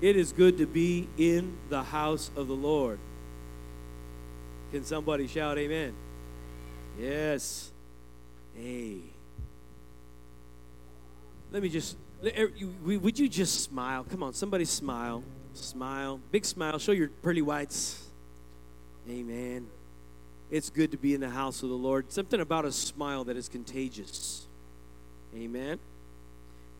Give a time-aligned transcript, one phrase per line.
[0.00, 2.98] It is good to be in the house of the Lord.
[4.72, 5.94] Can somebody shout amen?
[6.98, 7.70] Yes.
[8.56, 8.98] Hey.
[11.52, 12.50] Let me just, er,
[12.84, 14.04] would you just smile?
[14.08, 15.22] Come on, somebody smile.
[15.54, 16.20] Smile.
[16.30, 16.78] Big smile.
[16.78, 18.06] Show your pearly whites.
[19.08, 19.66] Amen.
[20.50, 22.10] It's good to be in the house of the Lord.
[22.12, 24.46] Something about a smile that is contagious.
[25.36, 25.78] Amen.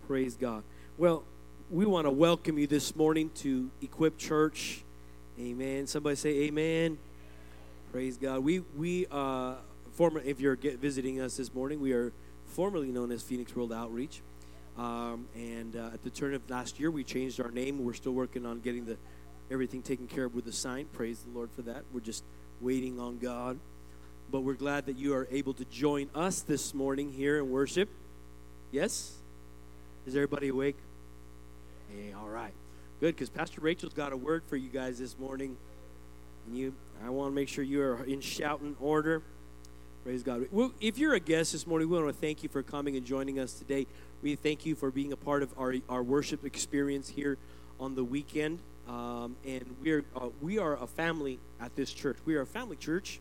[0.07, 0.62] Praise God.
[0.98, 1.25] Well,
[1.71, 4.82] we want to welcome you this morning to Equip Church.
[5.39, 5.86] Amen.
[5.86, 6.99] Somebody say amen.
[7.93, 8.40] Praise God.
[8.40, 9.54] We we uh
[9.93, 12.13] former if you're visiting us this morning, we are
[12.46, 14.21] formerly known as Phoenix World Outreach.
[14.77, 17.85] Um, and uh, at the turn of last year, we changed our name.
[17.85, 18.96] We're still working on getting the
[19.49, 20.86] everything taken care of with the sign.
[20.93, 21.85] Praise the Lord for that.
[21.93, 22.25] We're just
[22.61, 23.61] waiting on God.
[24.32, 27.89] But we're glad that you are able to join us this morning here in worship.
[28.72, 29.13] Yes?
[30.05, 30.77] Is everybody awake?
[31.90, 32.53] Hey, all right.
[33.00, 35.56] Good, because Pastor Rachel's got a word for you guys this morning.
[36.47, 39.22] And you I want to make sure you are in shouting order.
[40.05, 40.46] Praise God.
[40.50, 43.05] Well, if you're a guest this morning, we want to thank you for coming and
[43.05, 43.86] joining us today.
[44.22, 47.38] We thank you for being a part of our, our worship experience here
[47.78, 48.61] on the weekend.
[48.88, 52.18] Um, and we're, uh, we are a family at this church.
[52.24, 53.20] We are a family church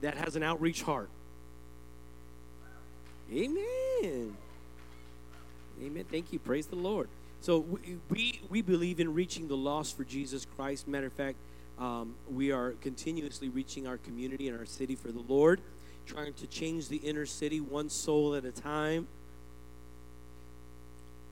[0.00, 1.10] that has an outreach heart.
[3.32, 4.36] Amen.
[5.82, 6.04] Amen.
[6.10, 6.38] Thank you.
[6.38, 7.08] Praise the Lord.
[7.40, 10.86] So we, we, we believe in reaching the lost for Jesus Christ.
[10.86, 11.36] Matter of fact,
[11.78, 15.60] um, we are continuously reaching our community and our city for the Lord,
[16.06, 19.08] trying to change the inner city one soul at a time.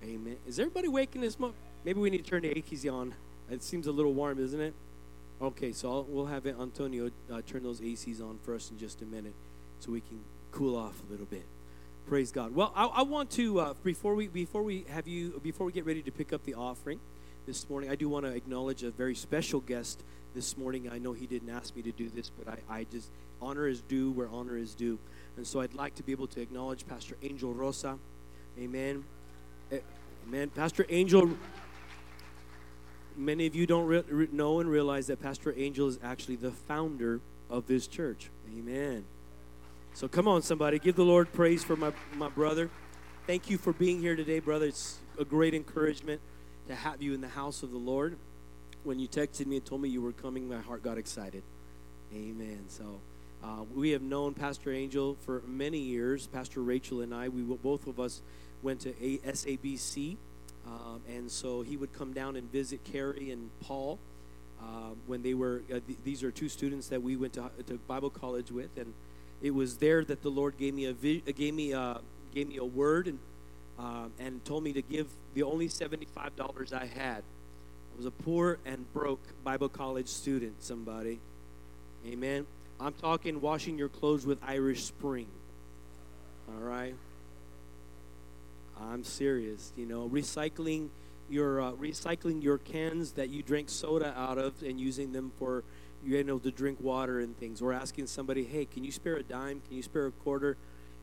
[0.03, 0.37] Amen.
[0.47, 1.57] Is everybody waking this morning?
[1.85, 3.15] Maybe we need to turn the ACs on.
[3.51, 4.73] It seems a little warm, isn't it?
[5.43, 9.03] Okay, so I'll, we'll have Antonio uh, turn those ACs on for us in just
[9.03, 9.35] a minute
[9.81, 10.21] so we can
[10.53, 11.45] cool off a little bit.
[12.09, 12.55] Praise God.
[12.55, 15.85] Well, I, I want to uh, before we before we have you before we get
[15.85, 17.01] ready to pick up the offering
[17.45, 20.03] this morning, I do want to acknowledge a very special guest
[20.35, 20.89] this morning.
[20.91, 23.11] I know he didn't ask me to do this, but I, I just
[23.43, 24.99] honor is due where honor is due,
[25.37, 27.99] and so I'd like to be able to acknowledge Pastor Angel Rosa.
[28.59, 29.05] Amen.
[30.27, 30.49] Amen.
[30.49, 31.29] Pastor Angel.
[33.19, 37.21] Many of you don't re- know and realize that Pastor Angel is actually the founder
[37.51, 38.31] of this church.
[38.57, 39.05] Amen.
[39.99, 40.79] So come on, somebody.
[40.79, 42.71] Give the Lord praise for my, my brother.
[43.27, 44.67] Thank you for being here today, brother.
[44.67, 46.21] It's a great encouragement
[46.69, 48.17] to have you in the house of the Lord.
[48.85, 51.43] When you texted me and told me you were coming, my heart got excited.
[52.15, 52.67] Amen.
[52.69, 53.01] So
[53.43, 56.29] uh, we have known Pastor Angel for many years.
[56.29, 58.23] Pastor Rachel and I, we both of us
[58.63, 60.17] went to SABC.
[60.65, 63.99] Um, and so he would come down and visit Carrie and Paul
[64.63, 67.79] uh, when they were, uh, th- these are two students that we went to, to
[67.89, 68.71] Bible college with.
[68.77, 68.95] And
[69.43, 71.99] it was there that the Lord gave me a uh, gave me a, uh,
[72.35, 73.19] gave me a word and
[73.79, 77.23] uh, and told me to give the only seventy five dollars I had.
[77.23, 80.63] I was a poor and broke Bible college student.
[80.63, 81.21] Somebody,
[82.07, 82.47] Amen.
[82.81, 85.27] I'm talking washing your clothes with Irish Spring.
[86.49, 86.95] All right.
[88.81, 89.73] I'm serious.
[89.77, 90.89] You know, recycling
[91.29, 95.65] your uh, recycling your cans that you drink soda out of and using them for
[96.05, 99.23] you know to drink water and things We're asking somebody hey can you spare a
[99.23, 99.61] dime?
[99.67, 100.57] Can you spare a quarter?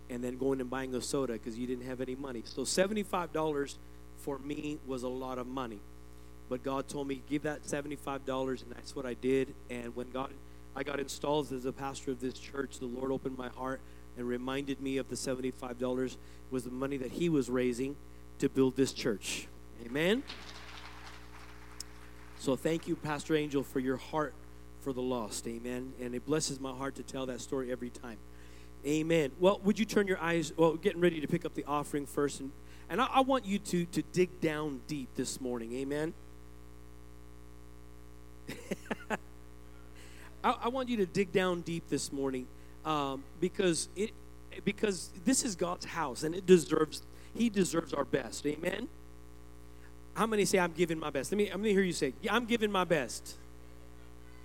[0.10, 2.44] And then going and buying a soda because you didn't have any money.
[2.46, 3.78] So $75
[4.18, 5.80] for me was a lot of money.
[6.50, 9.54] But god told me give that $75 and that's what i did.
[9.70, 10.32] And when god
[10.76, 13.80] i got installed as a pastor of this church the lord opened my heart
[14.18, 16.18] and reminded me of the $75
[16.52, 17.96] was the money that he was raising
[18.40, 19.48] to build this church.
[19.86, 20.24] Amen?
[22.38, 24.34] So thank you pastor angel for your heart
[24.86, 25.48] for the lost.
[25.48, 25.94] Amen.
[26.00, 28.18] And it blesses my heart to tell that story every time.
[28.86, 29.32] Amen.
[29.40, 30.54] Well, would you turn your eyes?
[30.56, 32.52] Well, getting ready to pick up the offering first, and
[32.88, 35.74] and I, I want you to to dig down deep this morning.
[35.74, 36.14] Amen.
[40.44, 42.46] I, I, want you to dig down deep this morning
[42.86, 44.12] um, because it
[44.64, 47.02] because this is God's house and it deserves
[47.34, 48.46] He deserves our best.
[48.46, 48.88] Amen.
[50.14, 51.32] How many say I'm giving my best?
[51.32, 53.36] Let me let me hear you say, yeah, I'm giving my best.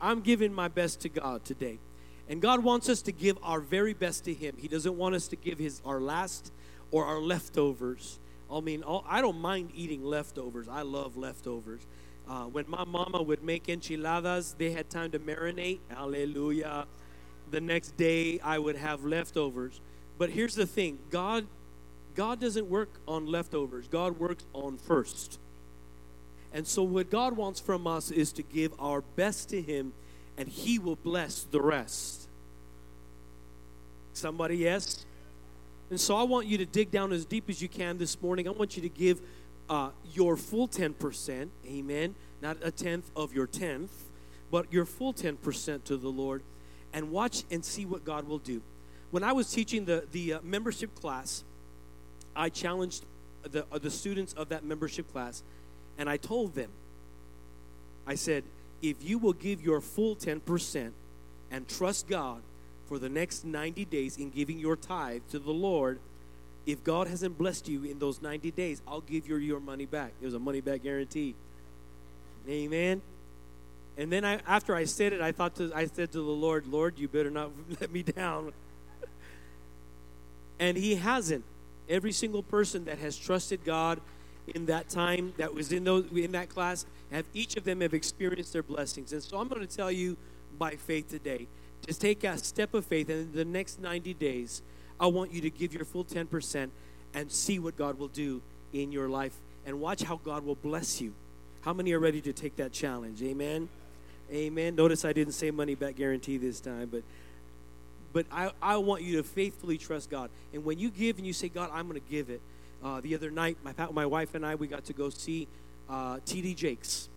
[0.01, 1.79] I'm giving my best to God today.
[2.29, 4.55] And God wants us to give our very best to Him.
[4.57, 6.53] He doesn't want us to give His our last
[6.91, 8.19] or our leftovers.
[8.53, 10.69] I mean, I don't mind eating leftovers.
[10.69, 11.87] I love leftovers.
[12.29, 15.81] Uh, when my mama would make enchiladas, they had time to marinate.
[15.89, 16.87] Hallelujah.
[17.51, 19.81] The next day, I would have leftovers.
[20.19, 21.47] But here's the thing God,
[22.15, 25.41] God doesn't work on leftovers, God works on first.
[26.53, 29.93] And so, what God wants from us is to give our best to Him,
[30.37, 32.29] and He will bless the rest.
[34.13, 35.07] Somebody, yes?
[35.91, 38.49] And so, I want you to dig down as deep as you can this morning.
[38.49, 39.21] I want you to give
[39.69, 43.93] uh, your full 10%, amen, not a tenth of your tenth,
[44.51, 46.43] but your full 10% to the Lord,
[46.93, 48.61] and watch and see what God will do.
[49.13, 51.45] When I was teaching the, the uh, membership class,
[52.35, 53.05] I challenged
[53.43, 55.43] the, uh, the students of that membership class,
[56.01, 56.71] and I told them,
[58.07, 58.43] I said,
[58.81, 60.93] if you will give your full 10%
[61.51, 62.41] and trust God
[62.89, 66.01] for the next 90 days in giving your tithe to the Lord,
[66.65, 70.13] if God hasn't blessed you in those 90 days, I'll give you your money back.
[70.23, 71.35] It was a money back guarantee.
[72.49, 73.03] Amen.
[73.99, 76.67] And then I, after I said it, I thought to, I said to the Lord,
[76.67, 77.51] Lord, you better not
[77.81, 78.55] let me down.
[80.59, 81.45] and He hasn't.
[81.91, 84.01] Every single person that has trusted God
[84.49, 87.95] in that time that was in those in that class have each of them have
[87.95, 89.13] experienced their blessings.
[89.13, 90.17] And so I'm going to tell you
[90.59, 91.47] by faith today,
[91.87, 94.63] just take a step of faith, and in the next 90 days,
[94.99, 96.69] I want you to give your full 10%
[97.15, 98.43] and see what God will do
[98.73, 99.35] in your life
[99.67, 101.15] and watch how God will bless you.
[101.63, 103.23] How many are ready to take that challenge?
[103.23, 103.69] Amen.
[104.31, 104.77] Amen.
[104.77, 107.03] Notice I didn't say money back guarantee this time, but
[108.13, 110.31] but I, I want you to faithfully trust God.
[110.53, 112.41] And when you give and you say, God, I'm going to give it.
[112.83, 115.49] Uh, the other night, my my wife and I we got to go see
[115.89, 116.55] uh, T.D.
[116.55, 117.09] Jakes.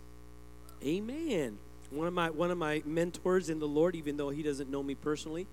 [0.84, 1.58] Amen.
[1.90, 4.82] One of my one of my mentors in the Lord, even though he doesn't know
[4.82, 5.46] me personally,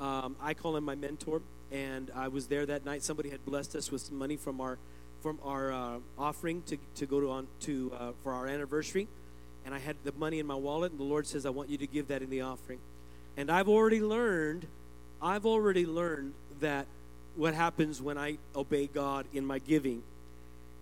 [0.00, 1.42] um, I call him my mentor.
[1.70, 3.02] And I was there that night.
[3.02, 4.78] Somebody had blessed us with money from our
[5.22, 9.08] from our uh, offering to, to go to on to uh, for our anniversary,
[9.64, 10.90] and I had the money in my wallet.
[10.90, 12.80] And the Lord says, "I want you to give that in the offering."
[13.36, 14.66] And I've already learned,
[15.22, 16.86] I've already learned that
[17.36, 20.02] what happens when I obey God in my giving.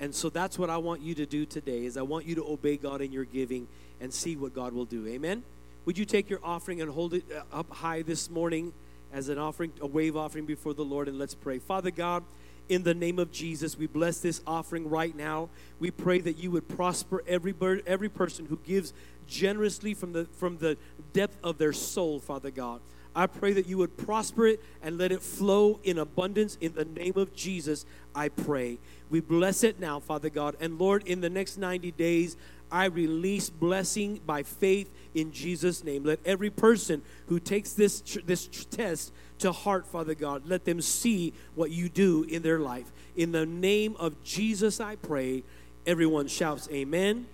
[0.01, 2.45] And so that's what I want you to do today is I want you to
[2.45, 3.69] obey God in your giving
[4.01, 5.07] and see what God will do.
[5.07, 5.43] Amen.
[5.85, 8.73] Would you take your offering and hold it uh, up high this morning
[9.13, 11.59] as an offering, a wave offering before the Lord and let's pray.
[11.59, 12.23] Father God,
[12.69, 15.49] in the name of Jesus, we bless this offering right now.
[15.81, 17.55] We pray that you would prosper every
[17.87, 18.93] every person who gives
[19.27, 20.77] generously from the from the
[21.13, 22.81] depth of their soul, Father God.
[23.15, 26.85] I pray that you would prosper it and let it flow in abundance in the
[26.85, 27.85] name of Jesus.
[28.15, 28.79] I pray.
[29.11, 30.57] We bless it now, Father God.
[30.61, 32.37] And Lord, in the next 90 days,
[32.71, 36.05] I release blessing by faith in Jesus' name.
[36.05, 41.33] Let every person who takes this, this test to heart, Father God, let them see
[41.55, 42.93] what you do in their life.
[43.17, 45.43] In the name of Jesus, I pray.
[45.87, 47.27] Everyone shouts, Amen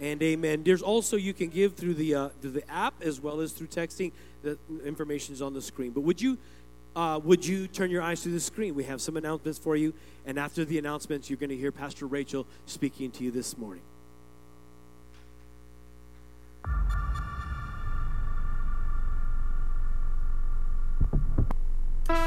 [0.00, 0.62] and Amen.
[0.64, 3.68] There's also, you can give through the, uh, through the app as well as through
[3.68, 4.12] texting.
[4.44, 5.92] The information is on the screen.
[5.92, 6.36] But would you
[6.94, 8.74] uh, would you turn your eyes to the screen?
[8.74, 9.94] We have some announcements for you.
[10.26, 13.82] And after the announcements, you're going to hear Pastor Rachel speaking to you this morning.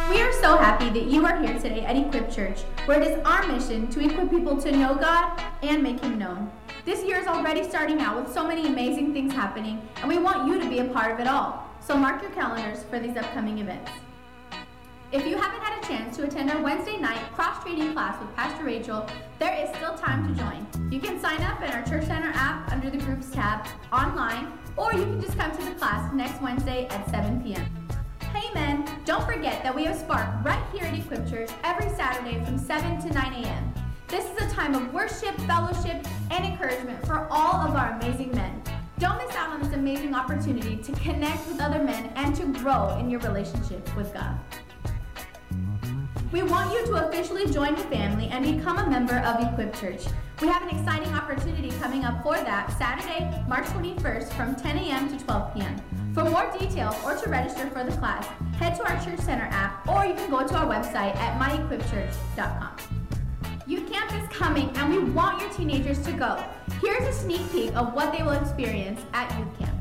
[0.09, 3.25] We are so happy that you are here today at Equip Church, where it is
[3.25, 6.51] our mission to equip people to know God and make Him known.
[6.83, 10.47] This year is already starting out with so many amazing things happening, and we want
[10.47, 11.66] you to be a part of it all.
[11.87, 13.89] So mark your calendars for these upcoming events.
[15.13, 18.35] If you haven't had a chance to attend our Wednesday night cross training class with
[18.35, 19.07] Pastor Rachel,
[19.39, 20.91] there is still time to join.
[20.91, 24.93] You can sign up in our Church Center app under the Groups tab online, or
[24.95, 27.65] you can just come to the class next Wednesday at 7 p.m.
[28.33, 32.43] Hey men, don't forget that we have Spark right here at Equip Church every Saturday
[32.43, 33.73] from 7 to 9 a.m.
[34.09, 38.61] This is a time of worship, fellowship, and encouragement for all of our amazing men.
[38.99, 42.97] Don't miss out on this amazing opportunity to connect with other men and to grow
[42.99, 44.39] in your relationship with God.
[46.31, 50.05] We want you to officially join the family and become a member of Equip Church.
[50.41, 55.15] We have an exciting opportunity coming up for that Saturday, March 21st from 10 a.m.
[55.15, 55.75] to 12 p.m.
[56.13, 58.25] For more details or to register for the class,
[58.57, 62.96] head to our Church Center app or you can go to our website at myequipchurch.com.
[63.67, 66.41] Youth Camp is coming and we want your teenagers to go.
[66.81, 69.76] Here's a sneak peek of what they will experience at Youth Camp.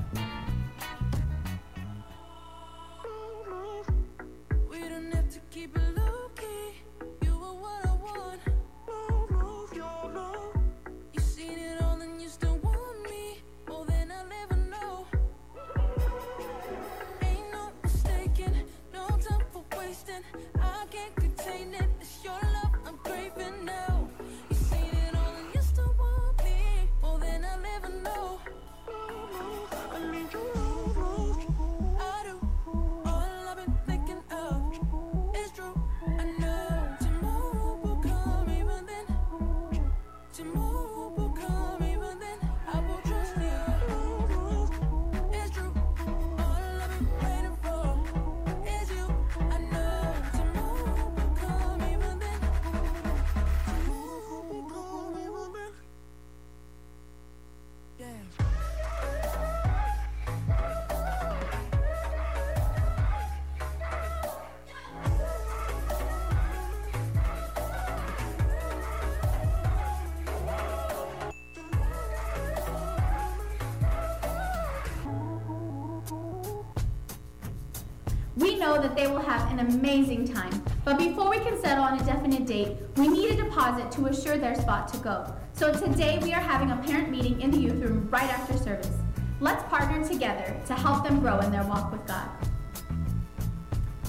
[78.36, 80.62] We know that they will have an amazing time.
[80.84, 84.36] But before we can settle on a definite date, we need a deposit to assure
[84.36, 85.34] their spot to go.
[85.54, 88.92] So today we are having a parent meeting in the youth room right after service.
[89.40, 92.28] Let's partner together to help them grow in their walk with God.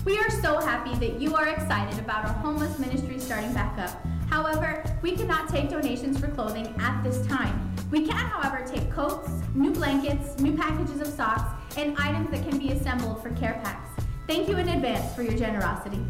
[0.03, 4.05] We are so happy that you are excited about our homeless ministry starting back up.
[4.29, 7.73] However, we cannot take donations for clothing at this time.
[7.91, 12.59] We can, however, take coats, new blankets, new packages of socks, and items that can
[12.59, 13.86] be assembled for care packs.
[14.27, 16.03] Thank you in advance for your generosity.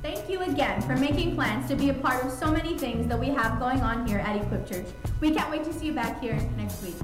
[0.00, 3.20] Thank you again for making plans to be a part of so many things that
[3.20, 4.86] we have going on here at Equip Church.
[5.20, 6.94] We can't wait to see you back here next week.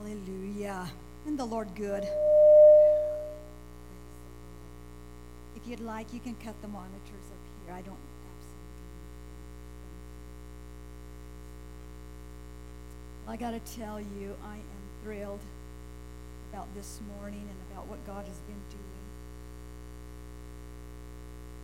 [0.00, 0.90] Hallelujah.
[1.26, 2.04] And the Lord good.
[5.54, 7.74] If you'd like, you can cut the monitors up here.
[7.74, 8.11] I don't
[13.26, 15.40] I got to tell you, I am thrilled
[16.52, 18.82] about this morning and about what God has been doing.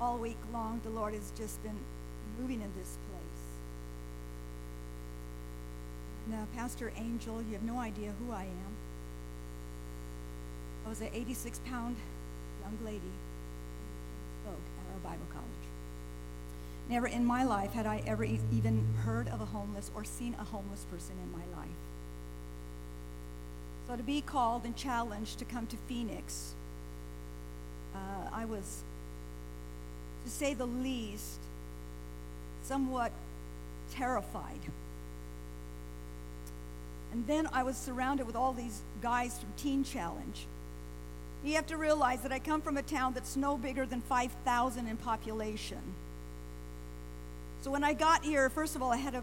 [0.01, 1.79] All week long, the Lord has just been
[2.41, 3.19] moving in this place.
[6.29, 8.77] Now, Pastor Angel, you have no idea who I am.
[10.87, 11.97] I was an 86 pound
[12.63, 15.58] young lady who spoke at our Bible college.
[16.89, 20.45] Never in my life had I ever even heard of a homeless or seen a
[20.45, 21.69] homeless person in my life.
[23.87, 26.55] So to be called and challenged to come to Phoenix,
[27.95, 28.83] uh, I was,
[30.25, 31.41] to say the least,
[32.63, 33.13] somewhat
[33.91, 34.61] terrified.
[37.13, 40.47] And then I was surrounded with all these guys from Teen Challenge.
[41.45, 44.87] You have to realize that I come from a town that's no bigger than 5,000
[44.87, 45.79] in population.
[47.63, 49.23] So when I got here, first of all, I had to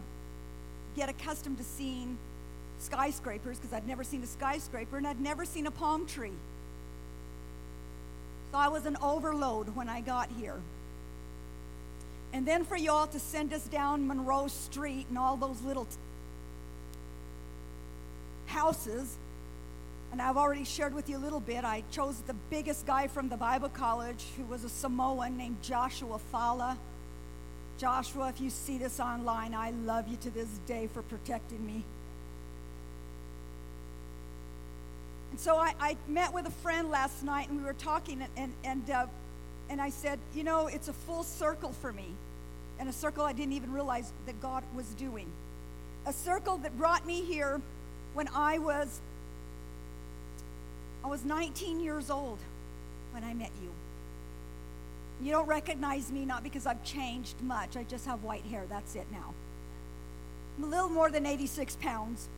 [0.94, 2.18] get accustomed to seeing
[2.78, 6.32] skyscrapers because I'd never seen a skyscraper and I'd never seen a palm tree.
[8.52, 10.60] So I was an overload when I got here.
[12.32, 15.96] And then for y'all to send us down Monroe Street and all those little t-
[18.46, 19.16] houses,
[20.12, 21.64] and I've already shared with you a little bit.
[21.64, 26.18] I chose the biggest guy from the Bible college who was a Samoan named Joshua
[26.18, 26.78] Fala.
[27.78, 31.84] Joshua, if you see this online, I love you to this day for protecting me.
[35.30, 38.52] And so I, I met with a friend last night, and we were talking, and,
[38.64, 39.06] and, uh,
[39.68, 42.06] and I said, You know, it's a full circle for me,
[42.78, 45.26] and a circle I didn't even realize that God was doing.
[46.06, 47.60] A circle that brought me here
[48.14, 49.00] when I was
[51.04, 52.38] I was 19 years old
[53.12, 53.70] when I met you.
[55.22, 57.76] You don't recognize me not because I've changed much.
[57.76, 58.64] I just have white hair.
[58.68, 59.34] That's it now.
[60.56, 62.28] I'm a little more than 86 pounds,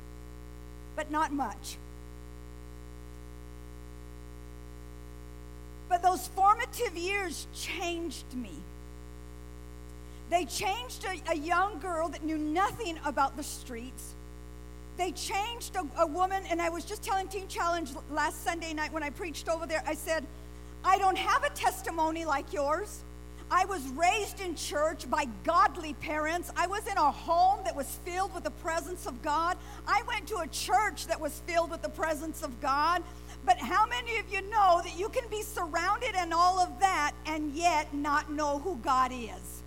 [0.96, 1.76] but not much.
[5.88, 8.52] But those formative years changed me.
[10.30, 14.14] They changed a, a young girl that knew nothing about the streets.
[14.98, 18.92] They changed a, a woman, and I was just telling Teen Challenge last Sunday night
[18.92, 19.82] when I preached over there.
[19.86, 20.26] I said,
[20.84, 23.02] I don't have a testimony like yours.
[23.50, 26.52] I was raised in church by godly parents.
[26.54, 29.56] I was in a home that was filled with the presence of God.
[29.86, 33.02] I went to a church that was filled with the presence of God.
[33.46, 37.12] But how many of you know that you can be surrounded in all of that
[37.24, 39.62] and yet not know who God is?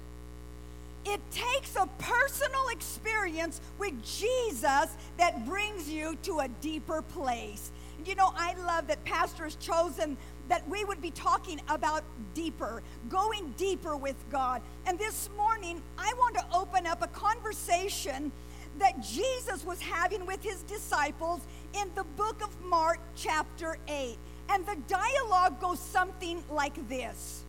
[1.03, 7.71] It takes a personal experience with Jesus that brings you to a deeper place.
[8.05, 10.17] You know, I love that Pastor has chosen
[10.51, 12.03] that we would be talking about
[12.33, 14.61] deeper, going deeper with God.
[14.85, 18.33] And this morning, I want to open up a conversation
[18.77, 21.39] that Jesus was having with his disciples
[21.73, 24.17] in the book of Mark, chapter 8.
[24.49, 27.45] And the dialogue goes something like this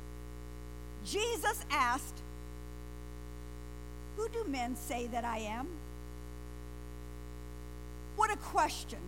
[1.05, 2.23] Jesus asked,
[4.17, 5.67] Who do men say that I am?
[8.15, 9.01] What a question.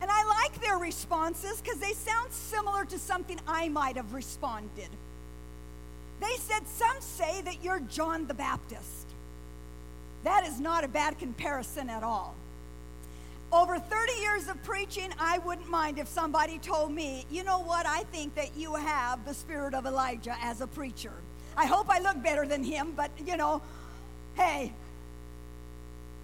[0.00, 4.88] And I like their responses because they sound similar to something I might have responded.
[6.20, 9.06] They said, Some say that you're John the Baptist.
[10.24, 12.34] That is not a bad comparison at all.
[13.52, 17.84] Over 30 years of preaching, I wouldn't mind if somebody told me, you know what,
[17.84, 21.12] I think that you have the spirit of Elijah as a preacher.
[21.56, 23.60] I hope I look better than him, but you know,
[24.34, 24.72] hey.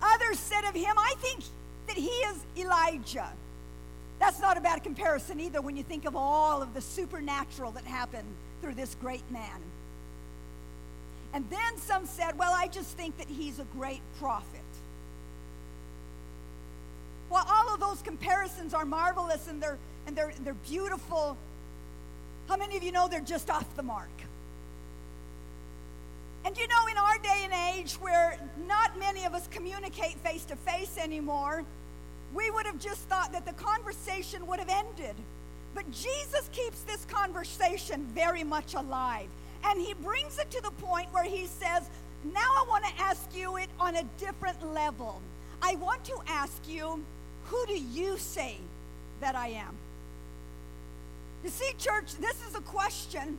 [0.01, 1.43] Others said of him, I think
[1.89, 3.33] that he is Elijah.
[4.19, 7.85] That's not a bad comparison either when you think of all of the supernatural that
[7.85, 8.29] happened
[8.61, 9.61] through this great man.
[11.33, 14.47] And then some said, well, I just think that he's a great prophet.
[17.29, 21.37] While all of those comparisons are marvelous and they're, and they're, they're beautiful,
[22.49, 24.09] how many of you know they're just off the mark?
[26.45, 30.45] And you know, in our day and age where not many of us communicate face
[30.45, 31.65] to face anymore,
[32.37, 35.15] we would have just thought that the conversation would have ended.
[35.75, 39.29] But Jesus keeps this conversation very much alive.
[39.65, 41.89] And he brings it to the point where he says,
[42.25, 45.21] Now I want to ask you it on a different level.
[45.63, 47.03] I want to ask you,
[47.47, 48.59] who do you say
[49.21, 49.75] that I am?
[51.43, 53.39] You see, church, this is a question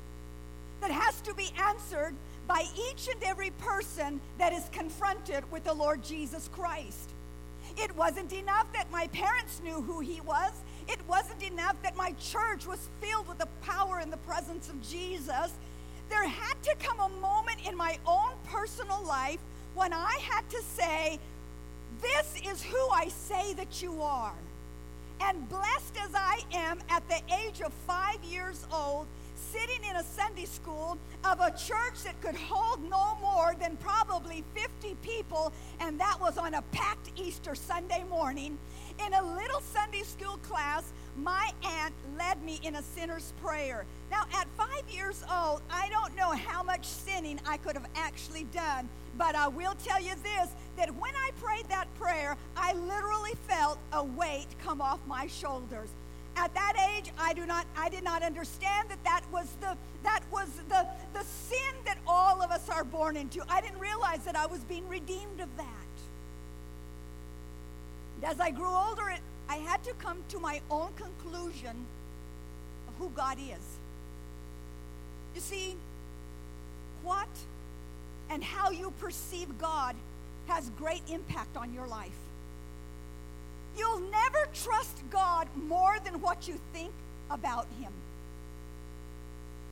[0.82, 2.14] that has to be answered
[2.48, 7.12] by each and every person that is confronted with the Lord Jesus Christ.
[7.78, 10.52] It wasn't enough that my parents knew who he was.
[10.88, 14.82] It wasn't enough that my church was filled with the power and the presence of
[14.82, 15.54] Jesus.
[16.10, 19.40] There had to come a moment in my own personal life
[19.76, 21.20] when I had to say,
[22.02, 24.34] This is who I say that you are.
[25.22, 29.08] And blessed as I am at the age of five years old,
[29.58, 34.44] sitting in a Sunday school of a church that could hold no more than probably
[34.54, 38.58] 50 people, and that was on a packed Easter Sunday morning.
[39.06, 43.86] In a little Sunday school class, my aunt led me in a sinner's prayer.
[44.12, 48.44] Now, at five years old, I don't know how much sinning I could have actually
[48.46, 48.88] done,
[49.18, 53.80] but I will tell you this that when I prayed that prayer, I literally felt
[53.92, 55.90] a weight come off my shoulders
[56.38, 60.22] at that age i do not i did not understand that that was the that
[60.32, 63.44] was the the sin that all of us are born into.
[63.50, 65.96] I didn't realize that i was being redeemed of that.
[68.16, 69.20] And as i grew older it,
[69.50, 71.86] i had to come to my own conclusion
[72.88, 73.66] of who god is.
[75.36, 75.76] You see
[77.04, 77.30] what
[78.30, 79.96] and how you perceive god
[80.48, 82.27] has great impact on your life
[83.78, 86.92] You'll never trust God more than what you think
[87.30, 87.92] about Him.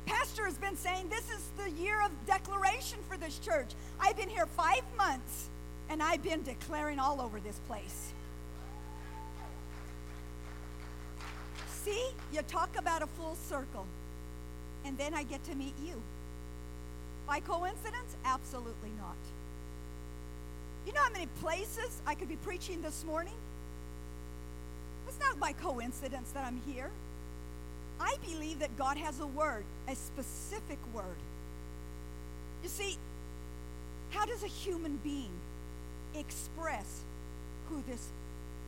[0.06, 3.70] Pastor has been saying this is the year of declaration for this church.
[4.00, 5.50] I've been here five months
[5.90, 8.12] and I've been declaring all over this place.
[11.84, 13.86] See, you talk about a full circle,
[14.86, 16.02] and then I get to meet you.
[17.28, 18.16] By coincidence?
[18.26, 19.16] Absolutely not.
[20.88, 23.36] You know how many places I could be preaching this morning?
[25.16, 26.92] It's not by coincidence that I'm here.
[28.02, 31.16] I believe that God has a word, a specific word.
[32.62, 32.98] You see,
[34.10, 35.32] how does a human being
[36.16, 37.04] express
[37.70, 38.10] who this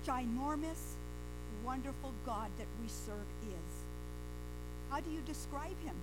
[0.08, 0.94] ginormous,
[1.66, 3.84] wonderful God that we serve is?
[4.90, 5.96] How do you describe him?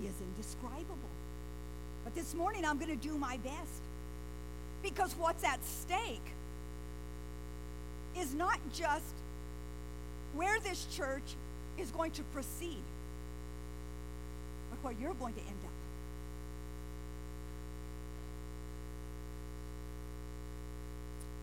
[0.00, 0.96] He is indescribable.
[2.02, 3.82] But this morning I'm going to do my best.
[4.82, 6.32] Because what's at stake
[8.18, 9.14] is not just
[10.36, 11.34] where this church
[11.78, 12.82] is going to proceed,
[14.70, 15.70] but where you're going to end up.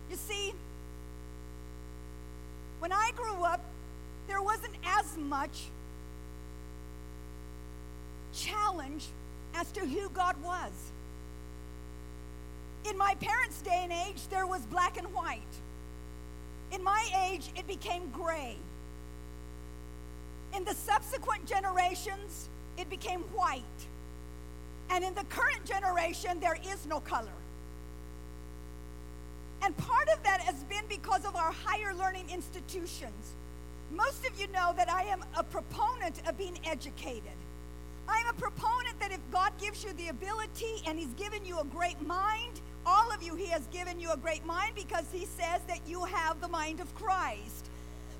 [0.10, 0.54] You see,
[2.80, 3.62] when I grew up,
[4.28, 5.70] there wasn't as much
[8.34, 9.08] challenge
[9.56, 10.72] as to who God was.
[12.90, 15.42] In my parents' day and age, there was black and white.
[16.72, 18.58] In my age, it became gray.
[20.56, 23.64] In the subsequent generations, it became white.
[24.90, 27.32] And in the current generation, there is no color.
[29.64, 33.34] And part of that has been because of our higher learning institutions.
[33.92, 37.32] Most of you know that I am a proponent of being educated.
[38.08, 41.64] I'm a proponent that if God gives you the ability and He's given you a
[41.64, 45.62] great mind, all of you, He has given you a great mind because He says
[45.68, 47.70] that you have the mind of Christ.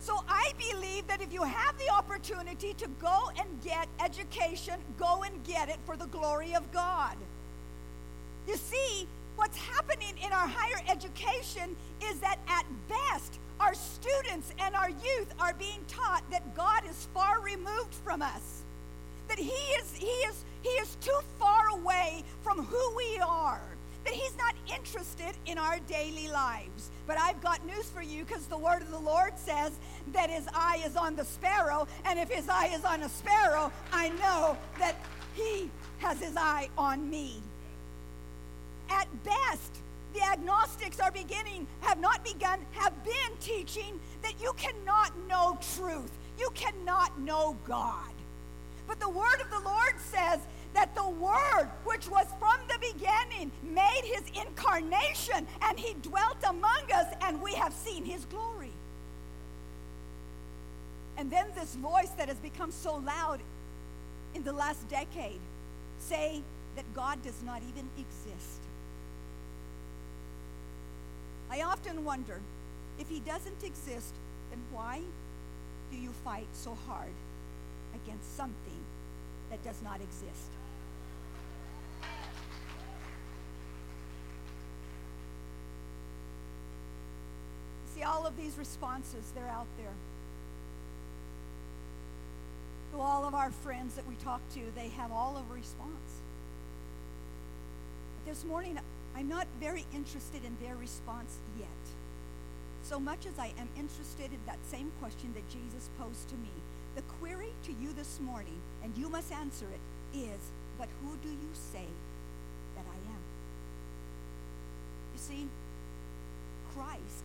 [0.04, 5.24] So I believe that if you have the opportunity to go and get education, go
[5.24, 7.16] and get it for the glory of God.
[8.46, 14.76] You see, what's happening in our higher education is that at best, our students and
[14.76, 18.64] our youth are being taught that God is far removed from us.
[19.30, 23.62] That he is he is he is too far away from who we are
[24.06, 26.90] that He's not interested in our daily lives.
[27.06, 29.72] But I've got news for you because the word of the Lord says
[30.14, 31.88] that His eye is on the sparrow.
[32.06, 34.96] And if His eye is on a sparrow, I know that
[35.36, 37.42] He has His eye on me.
[38.90, 39.78] At best,
[40.14, 46.12] the agnostics are beginning, have not begun, have been teaching that you cannot know truth.
[46.40, 48.12] You cannot know God.
[48.88, 50.40] But the word of the Lord says
[50.74, 56.92] that the Word, which was from the beginning, made his incarnation and he dwelt among
[56.94, 58.72] us, and we have seen his glory.
[61.18, 63.40] And then this voice that has become so loud
[64.34, 65.40] in the last decade
[66.00, 66.42] say
[66.76, 68.60] that God does not even exist.
[71.52, 72.42] I often wonder
[73.00, 74.14] if he doesn't exist,
[74.50, 75.02] then why
[75.92, 77.14] do you fight so hard
[77.94, 78.84] against something
[79.52, 80.50] that does not exist?
[88.06, 89.94] All of these responses, they're out there.
[92.92, 96.22] To all of our friends that we talk to, they have all of a response.
[98.18, 98.80] But this morning,
[99.16, 101.68] I'm not very interested in their response yet.
[102.84, 106.52] So much as I am interested in that same question that Jesus posed to me.
[106.96, 111.30] The query to you this morning, and you must answer it, is But who do
[111.30, 111.88] you say
[112.76, 113.22] that I am?
[115.14, 115.48] You see,
[116.76, 117.24] Christ,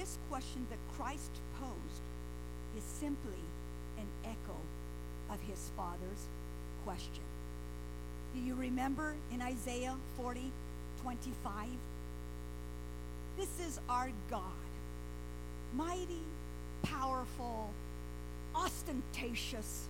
[0.00, 2.00] this question that Christ posed
[2.74, 3.42] is simply
[3.98, 4.56] an echo
[5.30, 6.26] of his Father's
[6.84, 7.22] question.
[8.34, 10.50] Do you remember in Isaiah 40,
[11.02, 11.68] 25?
[13.36, 14.40] This is our God,
[15.74, 16.24] mighty,
[16.82, 17.68] powerful,
[18.54, 19.86] ostentatious,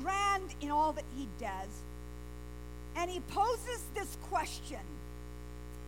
[0.00, 1.82] grand in all that he does.
[2.96, 4.80] And he poses this question,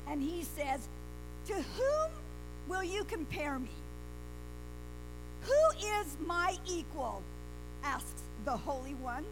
[0.06, 0.86] and he says,
[1.46, 2.10] To whom
[2.68, 3.68] will you compare me?
[5.42, 7.22] Who is my equal?
[7.82, 9.24] asks the Holy One.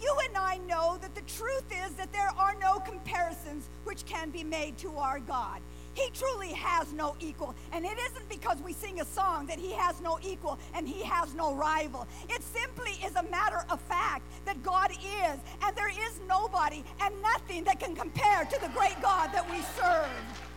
[0.00, 4.30] You and I know that the truth is that there are no comparisons which can
[4.30, 5.60] be made to our God.
[5.94, 7.54] He truly has no equal.
[7.72, 11.04] And it isn't because we sing a song that he has no equal and he
[11.04, 12.06] has no rival.
[12.28, 17.14] It simply is a matter of fact that God is, and there is nobody and
[17.22, 20.50] nothing that can compare to the great God that we serve.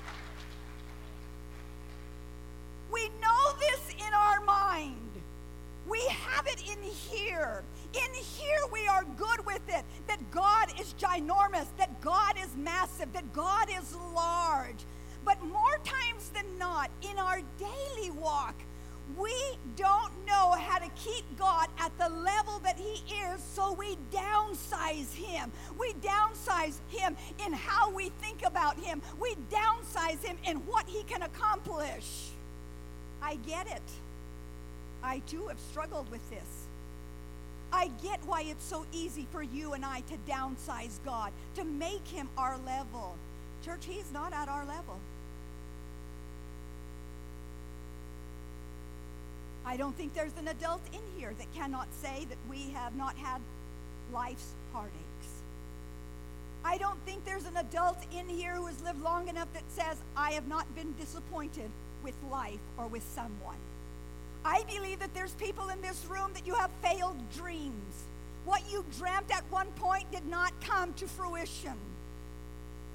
[4.77, 4.95] Mind.
[5.87, 7.63] We have it in here.
[7.93, 13.11] In here, we are good with it that God is ginormous, that God is massive,
[13.13, 14.85] that God is large.
[15.23, 18.55] But more times than not, in our daily walk,
[19.17, 19.33] we
[19.77, 25.13] don't know how to keep God at the level that He is, so we downsize
[25.13, 25.49] Him.
[25.79, 29.01] We downsize Him in how we think about Him.
[29.19, 32.31] We downsize Him in what He can accomplish.
[33.21, 33.81] I get it.
[35.07, 36.67] I too have struggled with this.
[37.71, 42.05] I get why it's so easy for you and I to downsize God, to make
[42.05, 43.15] him our level.
[43.63, 44.99] Church, he's not at our level.
[49.65, 53.15] I don't think there's an adult in here that cannot say that we have not
[53.17, 53.41] had
[54.11, 54.97] life's heartaches.
[56.65, 59.97] I don't think there's an adult in here who has lived long enough that says,
[60.17, 61.69] I have not been disappointed
[62.03, 63.57] with life or with someone.
[64.47, 68.05] I believe that there's people in this room that you have failed dreams.
[68.45, 71.73] What you dreamt at one point did not come to fruition.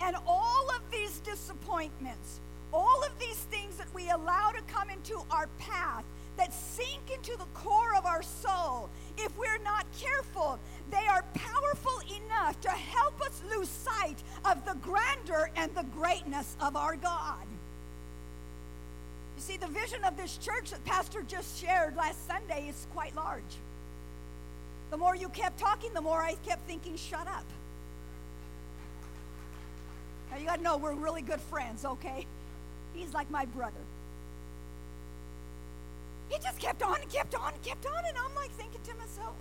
[0.01, 2.41] And all of these disappointments,
[2.73, 6.05] all of these things that we allow to come into our path,
[6.39, 8.89] that sink into the core of our soul,
[9.19, 10.59] if we're not careful,
[10.91, 16.57] they are powerful enough to help us lose sight of the grandeur and the greatness
[16.63, 17.47] of our God.
[19.43, 23.43] See, the vision of this church that Pastor just shared last Sunday is quite large.
[24.93, 27.45] The more you kept talking, the more I kept thinking, shut up.
[30.31, 32.25] Now, you got to know we're really good friends, okay?
[32.95, 33.83] He's like my brother.
[36.29, 38.95] He just kept on and kept on and kept on, and I'm like thinking to
[38.95, 39.35] myself,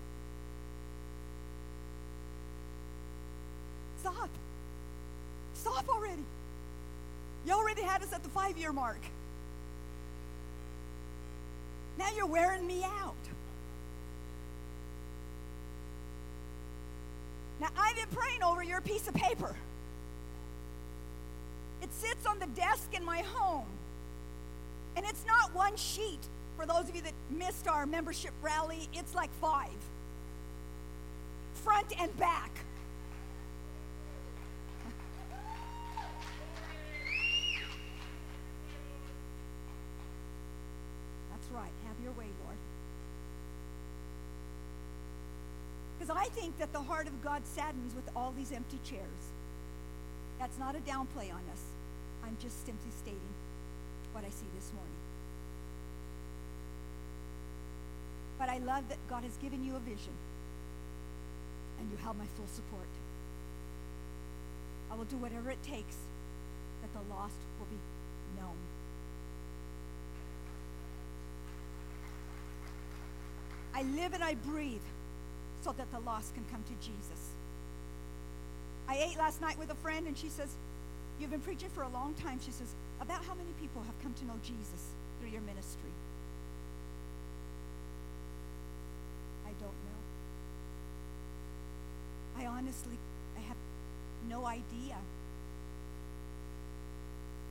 [3.99, 4.29] stop.
[5.53, 6.25] Stop already.
[7.45, 8.97] You already had us at the five year mark.
[11.97, 13.15] Now you're wearing me out.
[17.59, 19.55] Now, I've been praying over your piece of paper.
[21.83, 23.67] It sits on the desk in my home.
[24.95, 26.19] And it's not one sheet.
[26.57, 29.69] For those of you that missed our membership rally, it's like five
[31.61, 32.51] front and back.
[46.11, 49.31] Because I think that the heart of God saddens with all these empty chairs.
[50.39, 51.63] That's not a downplay on us.
[52.21, 53.33] I'm just simply stating
[54.11, 54.91] what I see this morning.
[58.37, 60.11] But I love that God has given you a vision.
[61.79, 62.89] and you have my full support.
[64.91, 65.95] I will do whatever it takes
[66.81, 67.79] that the lost will be
[68.37, 68.57] known.
[73.73, 74.81] I live and I breathe
[75.63, 77.29] so that the lost can come to Jesus.
[78.87, 80.49] I ate last night with a friend, and she says,
[81.19, 82.39] You've been preaching for a long time.
[82.43, 82.67] She says,
[82.99, 85.91] About how many people have come to know Jesus through your ministry?
[89.45, 90.01] I don't know.
[92.39, 92.97] I honestly,
[93.37, 93.57] I have
[94.27, 94.97] no idea.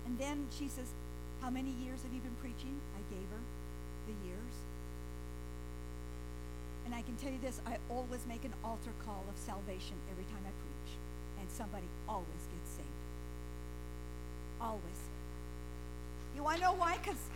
[0.04, 0.86] And then she says,
[1.40, 2.80] How many years have you been preaching?
[2.96, 3.42] I gave her
[4.08, 4.54] the years.
[6.90, 10.24] And I can tell you this I always make an altar call of salvation every
[10.24, 10.98] time I preach,
[11.38, 13.00] and somebody always gets saved.
[14.60, 15.00] Always.
[16.34, 16.98] You want to know why?
[16.98, 17.30] Because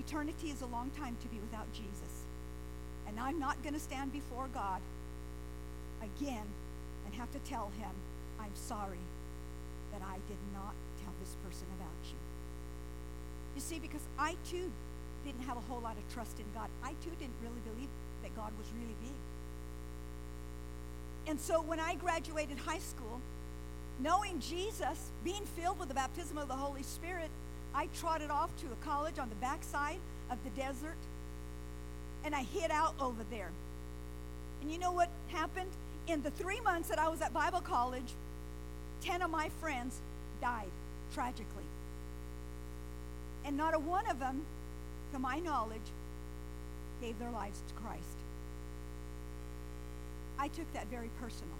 [0.00, 2.26] eternity is a long time to be without Jesus.
[3.06, 4.82] And I'm not going to stand before God
[6.02, 6.46] again
[7.06, 7.94] and have to tell him,
[8.40, 9.06] I'm sorry
[9.92, 12.18] that I did not tell this person about you.
[13.54, 14.72] You see, because I too
[15.24, 16.68] didn't have a whole lot of trust in God.
[16.82, 17.88] I too didn't really believe
[18.38, 19.12] God was really big.
[21.26, 23.20] And so when I graduated high school,
[23.98, 27.30] knowing Jesus, being filled with the baptism of the Holy Spirit,
[27.74, 29.98] I trotted off to a college on the backside
[30.30, 30.96] of the desert
[32.24, 33.50] and I hid out over there.
[34.62, 35.70] And you know what happened?
[36.06, 38.14] In the three months that I was at Bible college,
[39.02, 40.00] 10 of my friends
[40.40, 40.70] died
[41.12, 41.64] tragically.
[43.44, 44.42] And not a one of them,
[45.12, 45.80] to my knowledge,
[47.00, 48.17] gave their lives to Christ.
[50.38, 51.54] I took that very personal.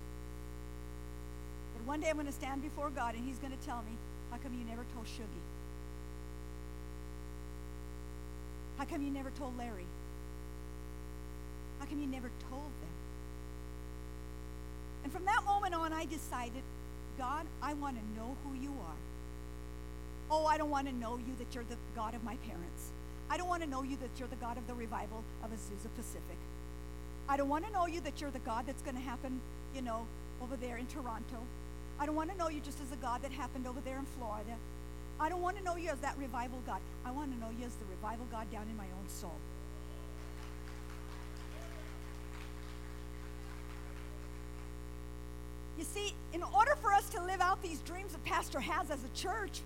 [1.77, 3.97] But one day I'm going to stand before God and He's going to tell me,
[4.31, 5.43] How come you never told Shuggy?
[8.79, 9.87] How come you never told Larry?
[11.81, 12.95] How come you never told them?
[15.03, 16.63] And from that moment on, I decided,
[17.19, 18.97] God, I want to know who you are.
[20.31, 22.91] Oh, I don't want to know you that you're the God of my parents.
[23.31, 25.89] I don't want to know you that you're the God of the revival of Azusa
[25.97, 26.37] Pacific.
[27.29, 29.41] I don't want to know you that you're the God that's going to happen,
[29.75, 30.07] you know,
[30.43, 31.43] over there in Toronto.
[32.01, 34.07] I don't want to know you just as a God that happened over there in
[34.19, 34.57] Florida.
[35.21, 36.81] I don't want to know you as that revival God.
[37.05, 39.35] I want to know you as the revival God down in my own soul.
[45.77, 49.05] You see, in order for us to live out these dreams that Pastor has as
[49.05, 49.61] a church,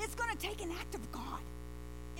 [0.00, 1.40] it's going to take an act of God.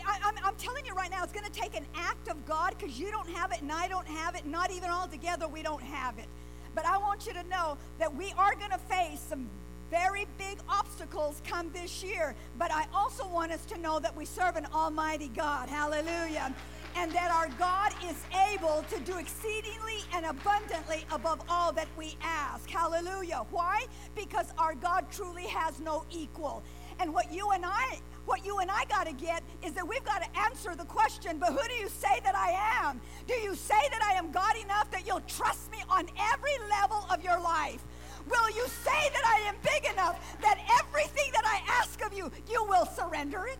[0.09, 2.99] I, am telling you right now, it's going to take an act of God because
[2.99, 4.47] you don't have it and I don't have it.
[4.47, 6.27] Not even all together, we don't have it.
[6.75, 9.49] But I want you to know that we are going to face some
[9.91, 12.35] very big obstacles come this year.
[12.59, 15.69] But I also want us to know that we serve an almighty God.
[15.69, 16.55] Hallelujah.
[16.97, 18.17] And that our God is
[18.53, 22.69] able to do exceedingly and abundantly above all that we ask.
[22.69, 23.45] Hallelujah.
[23.51, 23.85] Why?
[24.15, 26.63] Because our God truly has no equal.
[26.99, 30.05] And what you and I what you and I got to get is that we've
[30.05, 33.01] got to answer the question, but who do you say that I am?
[33.27, 37.07] Do you say that I am God enough that you'll trust me on every level
[37.11, 37.83] of your life?
[38.29, 42.31] Will you say that I am big enough that everything that I ask of you,
[42.51, 43.59] you will surrender it?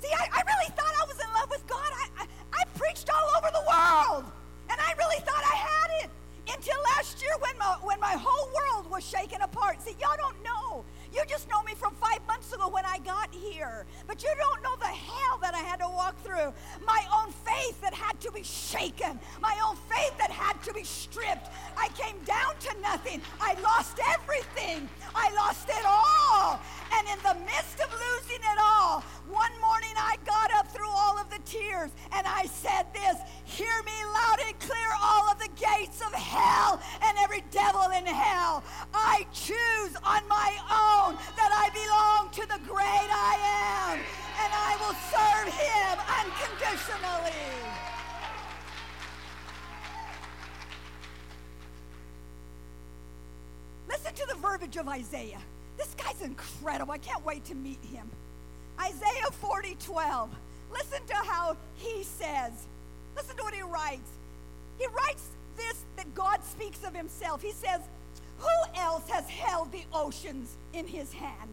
[0.00, 1.90] See, I, I really thought I was in love with God.
[1.92, 4.32] I, I, I preached all over the world,
[4.70, 6.10] and I really thought I had it
[6.54, 9.82] until last year when my, when my whole world was shaken apart.
[9.82, 13.34] See, y'all don't know you just know me from five months ago when I got
[13.34, 13.84] here.
[14.06, 16.52] But you don't know the hell that I had to walk through.
[16.86, 19.18] My own faith that had to be shaken.
[19.40, 21.48] My own faith that had to be stripped.
[21.76, 23.20] I came down to nothing.
[23.40, 24.88] I lost everything.
[25.14, 26.60] I lost it all.
[26.94, 28.19] And in the midst of losing
[56.90, 58.08] I can't wait to meet him.
[58.80, 60.30] Isaiah 40 12.
[60.72, 62.52] Listen to how he says,
[63.16, 64.08] listen to what he writes.
[64.78, 65.26] He writes
[65.56, 67.42] this that God speaks of himself.
[67.42, 67.80] He says,
[68.38, 71.50] Who else has held the oceans in his hand?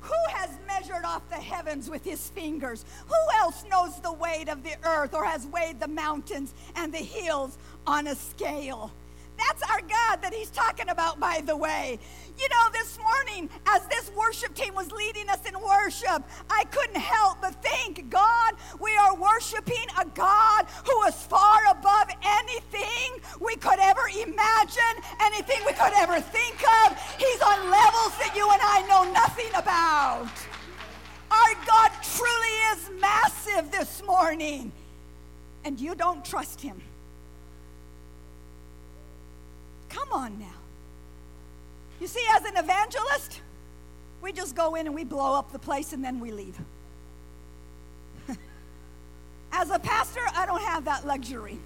[0.00, 2.84] Who has measured off the heavens with his fingers?
[3.08, 6.98] Who else knows the weight of the earth or has weighed the mountains and the
[6.98, 8.92] hills on a scale?
[9.46, 11.98] That's our God that he's talking about, by the way.
[12.38, 17.00] You know, this morning, as this worship team was leading us in worship, I couldn't
[17.00, 23.56] help but think, God, we are worshiping a God who is far above anything we
[23.56, 27.16] could ever imagine, anything we could ever think of.
[27.18, 30.30] He's on levels that you and I know nothing about.
[31.30, 34.72] Our God truly is massive this morning,
[35.64, 36.82] and you don't trust him.
[39.96, 40.46] Come on now.
[42.00, 43.40] You see, as an evangelist,
[44.20, 46.58] we just go in and we blow up the place and then we leave.
[49.52, 51.58] as a pastor, I don't have that luxury.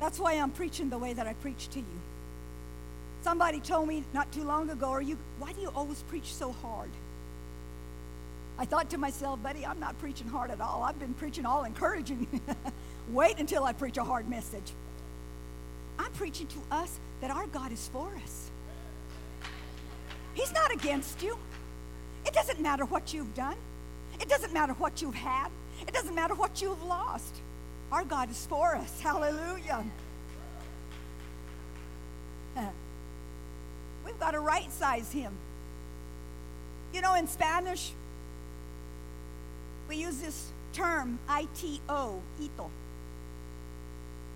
[0.00, 2.00] That's why I'm preaching the way that I preach to you.
[3.22, 6.52] Somebody told me not too long ago, Are you, why do you always preach so
[6.52, 6.90] hard?
[8.58, 10.82] I thought to myself, buddy, I'm not preaching hard at all.
[10.82, 12.26] I've been preaching all encouraging.
[13.08, 14.72] Wait until I preach a hard message.
[15.98, 18.50] I'm preaching to us that our God is for us.
[20.34, 21.38] He's not against you.
[22.24, 23.56] It doesn't matter what you've done,
[24.20, 25.48] it doesn't matter what you've had,
[25.86, 27.36] it doesn't matter what you've lost.
[27.90, 29.00] Our God is for us.
[29.00, 29.84] Hallelujah.
[34.04, 35.32] We've got to right size Him.
[36.94, 37.92] You know, in Spanish,
[39.88, 42.70] we use this term, ITO, ito.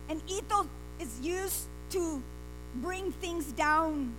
[0.08, 0.68] And ito
[1.00, 2.22] is used to
[2.74, 4.14] bring things down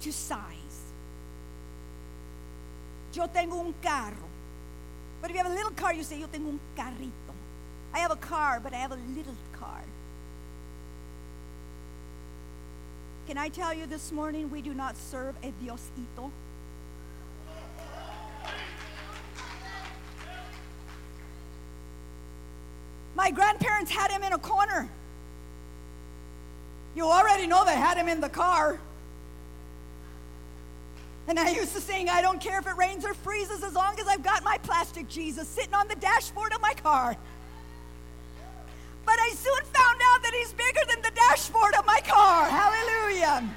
[0.00, 0.92] to size.
[3.12, 4.16] Yo tengo un carro.
[5.20, 7.32] But if you have a little car, you say, Yo tengo un carrito.
[7.92, 9.82] I have a car, but I have a little car.
[13.26, 16.30] Can I tell you this morning, we do not serve a Diosito?
[23.14, 24.90] My grandparents had him in a corner.
[26.94, 28.78] You already know they had him in the car.
[31.26, 33.98] And I used to sing, I don't care if it rains or freezes as long
[33.98, 37.16] as I've got my plastic Jesus sitting on the dashboard of my car.
[39.06, 42.44] But I soon found out that he's bigger than the dashboard of my car.
[42.48, 43.48] Hallelujah.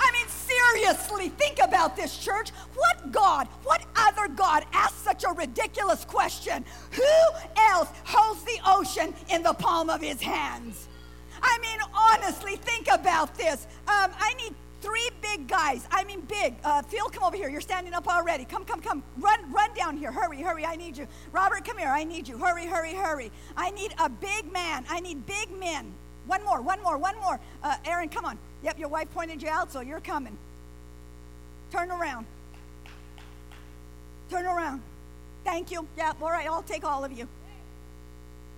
[0.00, 2.50] I mean, seriously, think about this, church.
[2.74, 6.64] What God, what other God asked such a ridiculous question?
[6.92, 10.88] Who else holds the ocean in the palm of his hands?
[11.42, 13.66] I mean, honestly, think about this.
[13.86, 15.86] Um, I need three big guys.
[15.90, 16.54] I mean, big.
[16.64, 17.48] Uh, Phil, come over here.
[17.48, 18.44] You're standing up already.
[18.44, 19.02] Come, come, come.
[19.18, 20.12] Run, run down here.
[20.12, 20.64] Hurry, hurry.
[20.64, 21.06] I need you.
[21.32, 21.88] Robert, come here.
[21.88, 22.38] I need you.
[22.38, 23.30] Hurry, hurry, hurry.
[23.56, 24.84] I need a big man.
[24.88, 25.92] I need big men.
[26.30, 27.40] One more, one more, one more.
[27.60, 28.38] Uh, Aaron, come on.
[28.62, 30.38] Yep, your wife pointed you out, so you're coming.
[31.72, 32.24] Turn around.
[34.30, 34.80] Turn around.
[35.42, 35.88] Thank you.
[35.96, 37.26] Yeah, all right, I'll take all of you.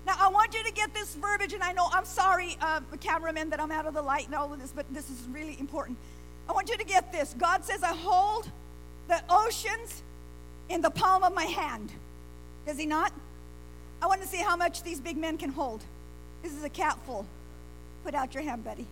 [0.05, 3.49] Now, I want you to get this verbiage, and I know I'm sorry, uh, cameraman,
[3.49, 5.97] that I'm out of the light and all of this, but this is really important.
[6.51, 7.35] I want you to get this.
[7.39, 8.51] God says, I hold
[9.09, 10.03] the oceans
[10.69, 11.91] in the palm of my hand.
[12.67, 13.15] Does He not?
[14.03, 15.83] I want to see how much these big men can hold.
[16.43, 17.25] This is a capful.
[18.05, 18.87] Put out your hand, buddy.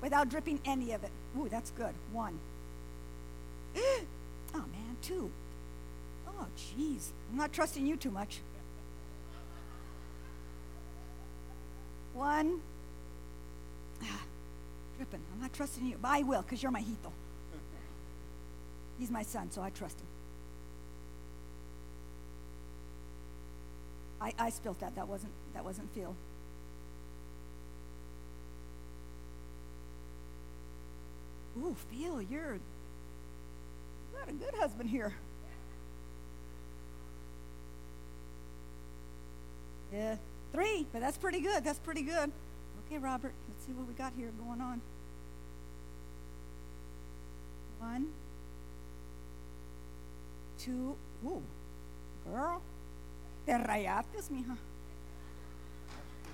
[0.00, 1.10] Without dripping any of it.
[1.38, 1.94] Ooh, that's good.
[2.12, 2.38] One.
[3.76, 4.02] oh,
[4.54, 5.30] man, two.
[6.26, 7.08] Oh, jeez.
[7.30, 8.40] I'm not trusting you too much.
[12.14, 12.60] One.
[14.02, 14.22] Ah,
[14.96, 15.20] dripping.
[15.34, 17.12] I'm not trusting you, but I will because you're my hito.
[18.98, 20.06] He's my son, so I trust him.
[24.20, 24.94] I, I spilt that.
[24.96, 26.14] That wasn't that wasn't Phil.
[31.58, 35.12] Ooh, Phil, you're you got a good husband here.
[39.92, 40.16] Yeah,
[40.52, 41.64] three, but that's pretty good.
[41.64, 42.30] That's pretty good.
[42.86, 44.80] Okay, Robert, let's see what we got here going on.
[47.80, 48.08] One,
[50.58, 51.42] two, ooh,
[52.30, 52.62] girl,
[53.46, 54.56] te rayaste, mija.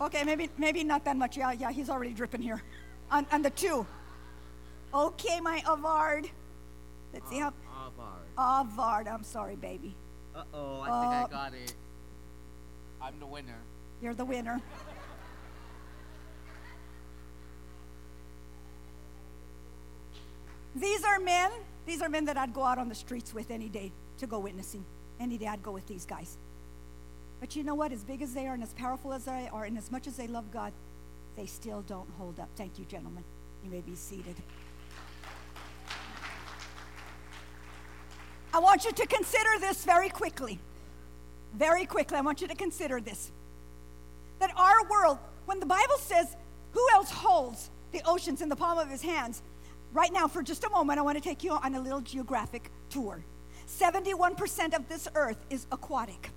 [0.01, 1.37] Okay, maybe maybe not that much.
[1.37, 2.63] Yeah, yeah, he's already dripping here.
[3.11, 3.87] On, on the two.
[4.93, 6.29] Okay, my Avard.
[7.15, 7.53] Let's see how.
[7.73, 8.27] Avard.
[8.37, 9.95] Avard, I'm sorry, baby.
[10.35, 11.75] Uh oh, I Uh, think I got it.
[13.01, 13.59] I'm the winner.
[14.03, 14.61] You're the winner.
[20.75, 21.51] These are men,
[21.87, 24.39] these are men that I'd go out on the streets with any day to go
[24.39, 24.85] witnessing.
[25.19, 26.37] Any day I'd go with these guys.
[27.41, 27.93] But you know what?
[27.93, 30.17] As big as they are and as powerful as they are and as much as
[30.17, 30.73] they love God,
[31.37, 32.49] they still don't hold up.
[32.57, 33.25] Thank you, gentlemen.
[33.63, 34.37] You may be seated.
[38.55, 40.59] I want you to consider this very quickly.
[41.55, 43.31] Very quickly, I want you to consider this.
[44.39, 46.37] That our world, when the Bible says,
[46.73, 49.43] who else holds the oceans in the palm of his hands?
[49.93, 52.71] Right now, for just a moment, I want to take you on a little geographic
[52.89, 53.23] tour.
[53.69, 56.31] 71% of this earth is aquatic,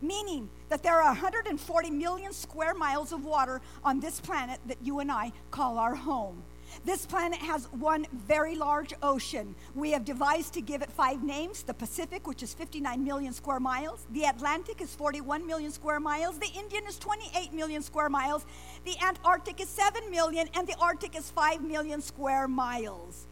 [0.00, 5.00] meaning that there are 140 million square miles of water on this planet that you
[5.00, 6.42] and I call our home.
[6.84, 9.54] This planet has one very large ocean.
[9.74, 13.60] We have devised to give it five names the Pacific, which is 59 million square
[13.60, 18.44] miles, the Atlantic is 41 million square miles, the Indian is 28 million square miles,
[18.84, 23.26] the Antarctic is 7 million, and the Arctic is 5 million square miles.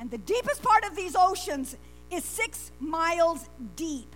[0.00, 1.76] And the deepest part of these oceans
[2.10, 4.15] is six miles deep.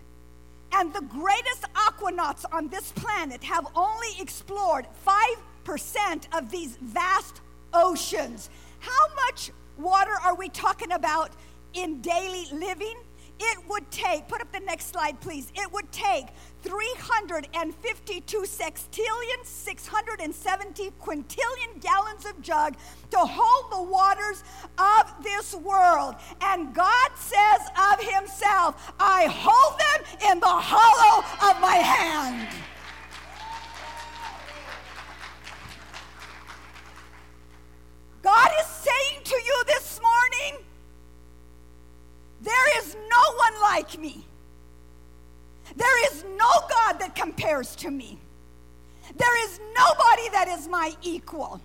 [0.73, 7.41] And the greatest aquanauts on this planet have only explored 5% of these vast
[7.75, 8.51] oceans.
[8.79, 11.33] How much water are we talking about
[11.75, 12.97] in daily living?
[13.43, 15.51] It would take, put up the next slide, please.
[15.55, 16.27] It would take
[16.63, 22.77] 352 sextillion, 670 quintillion gallons of jug
[23.11, 24.45] to hold the waters
[24.77, 26.17] of this world.
[26.43, 27.61] And God says
[27.93, 32.47] of Himself, I hold them in the hollow of my hand.
[38.23, 40.63] God is saying to you this morning,
[42.43, 42.97] there is
[43.37, 44.27] one like me.
[45.77, 48.19] There is no God that compares to me.
[49.17, 51.61] There is nobody that is my equal.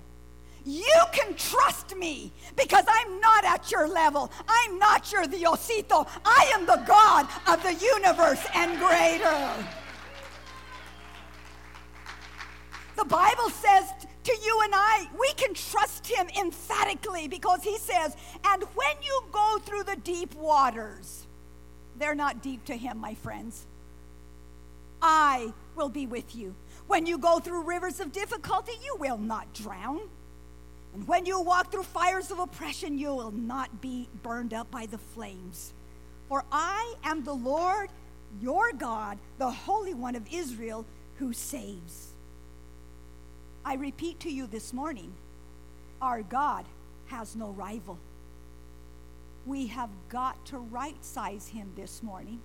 [0.65, 4.31] You can trust me because I'm not at your level.
[4.47, 6.07] I'm not your Diosito.
[6.25, 9.53] I am the God of the universe and greater.
[12.95, 13.91] The Bible says
[14.23, 19.23] to you and I, we can trust him emphatically because he says, and when you
[19.31, 21.24] go through the deep waters,
[21.97, 23.65] they're not deep to him, my friends.
[25.01, 26.55] I will be with you.
[26.87, 30.01] When you go through rivers of difficulty, you will not drown.
[30.93, 34.85] And when you walk through fires of oppression, you will not be burned up by
[34.85, 35.73] the flames.
[36.29, 37.89] For I am the Lord
[38.41, 40.85] your God, the Holy One of Israel,
[41.17, 42.09] who saves.
[43.63, 45.11] I repeat to you this morning
[46.01, 46.65] our God
[47.07, 47.97] has no rival.
[49.45, 52.41] We have got to right size him this morning.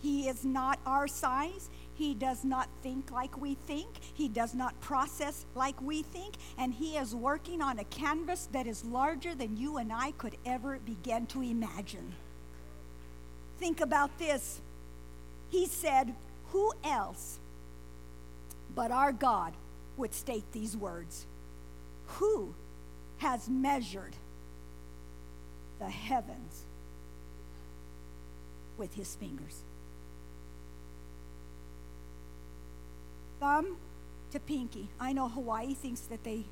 [0.00, 1.70] He is not our size.
[1.94, 3.88] He does not think like we think.
[4.12, 6.34] He does not process like we think.
[6.58, 10.36] And He is working on a canvas that is larger than you and I could
[10.44, 12.12] ever begin to imagine.
[13.58, 14.60] Think about this.
[15.48, 16.14] He said,
[16.52, 17.38] Who else
[18.74, 19.54] but our God
[19.96, 21.26] would state these words
[22.18, 22.54] Who
[23.18, 24.16] has measured
[25.78, 26.64] the heavens
[28.76, 29.62] with his fingers?
[33.40, 33.76] Thumb
[34.32, 34.88] to pinky.
[34.98, 36.44] I know Hawaii thinks that they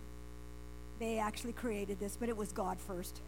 [0.99, 3.21] they actually created this, but it was God first.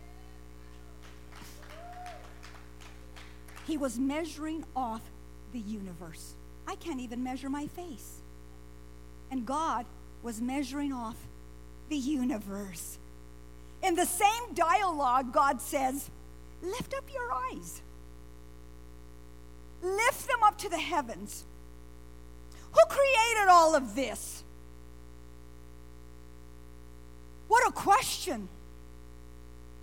[3.66, 5.02] He was measuring off
[5.52, 6.34] the universe.
[6.68, 8.20] I can't even measure my face.
[9.30, 9.86] And God
[10.22, 11.16] was measuring off
[11.88, 12.98] the universe.
[13.84, 16.10] In the same dialogue, God says,
[16.62, 17.82] Lift up your eyes,
[19.82, 21.44] lift them up to the heavens.
[22.72, 24.42] Who created all of this?
[27.46, 28.48] What a question.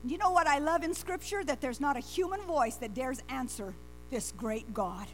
[0.04, 1.44] You know what I love in Scripture?
[1.44, 3.76] That there's not a human voice that dares answer
[4.10, 5.08] this great God.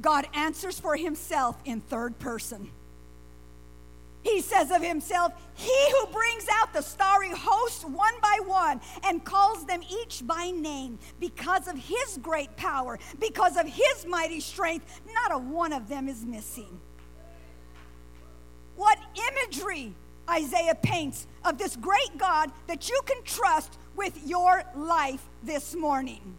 [0.00, 2.70] God answers for himself in third person.
[4.22, 9.24] He says of himself, He who brings out the starry host one by one and
[9.24, 15.00] calls them each by name because of his great power, because of his mighty strength,
[15.12, 16.80] not a one of them is missing.
[18.76, 18.98] What
[19.30, 19.92] imagery
[20.28, 26.36] Isaiah paints of this great God that you can trust with your life this morning.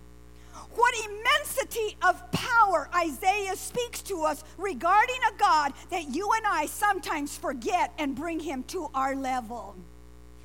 [0.75, 6.65] What immensity of power Isaiah speaks to us regarding a God that you and I
[6.65, 9.75] sometimes forget and bring him to our level.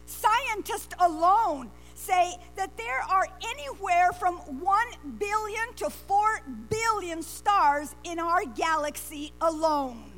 [0.06, 4.86] Scientists alone say that there are anywhere from 1
[5.18, 6.40] billion to 4
[6.70, 10.17] billion stars in our galaxy alone.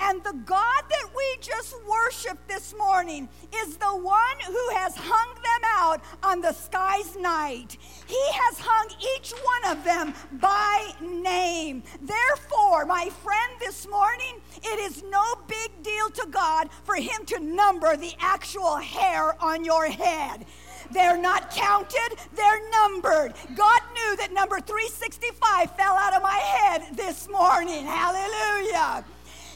[0.00, 3.28] And the God that we just worshiped this morning
[3.64, 7.76] is the one who has hung them out on the sky's night.
[8.06, 11.82] He has hung each one of them by name.
[12.00, 17.40] Therefore, my friend, this morning, it is no big deal to God for Him to
[17.40, 20.44] number the actual hair on your head.
[20.90, 23.34] They're not counted, they're numbered.
[23.54, 27.84] God knew that number 365 fell out of my head this morning.
[27.84, 29.04] Hallelujah.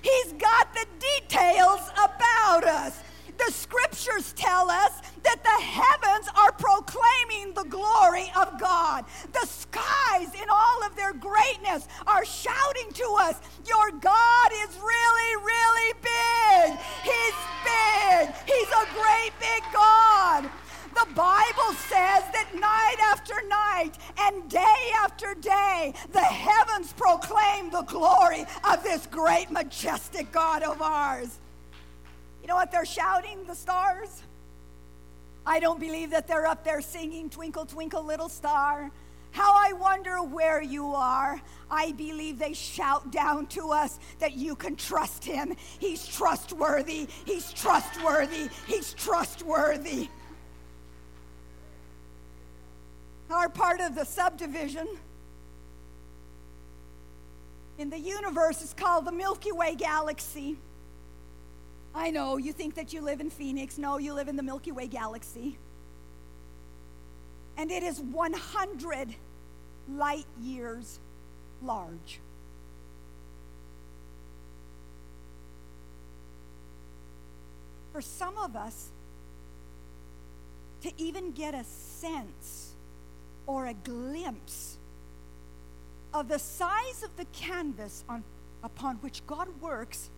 [0.03, 3.03] He's got the details about us.
[3.39, 9.05] The scriptures tell us that the heavens are proclaiming the glory of God.
[9.33, 15.37] The skies, in all of their greatness, are shouting to us, Your God is really,
[15.45, 16.79] really big.
[17.03, 18.35] He's big.
[18.47, 20.51] He's a great big God.
[20.95, 27.83] The Bible says that night after night and day after day, the heavens proclaim the
[27.83, 31.39] glory of this great, majestic God of ours.
[32.43, 34.23] You know what they're shouting, the stars?
[35.47, 38.91] I don't believe that they're up there singing, Twinkle, Twinkle, Little Star.
[39.33, 41.41] How I wonder where you are.
[41.71, 45.55] I believe they shout down to us that you can trust him.
[45.79, 47.09] He's trustworthy.
[47.25, 48.51] He's trustworthy.
[48.67, 50.09] He's trustworthy.
[53.33, 54.87] Our part of the subdivision
[57.79, 60.59] in the universe is called the Milky Way galaxy.
[61.95, 63.79] I know you think that you live in Phoenix.
[63.79, 65.57] No, you live in the Milky Way galaxy.
[67.57, 69.15] And it is 100
[69.89, 71.01] light years
[71.63, 72.21] large.
[77.95, 78.91] For some of us,
[80.83, 82.72] to even get a sense
[83.47, 84.79] or a glimpse
[86.15, 88.23] of the size of the canvas on,
[88.63, 90.11] upon which God works,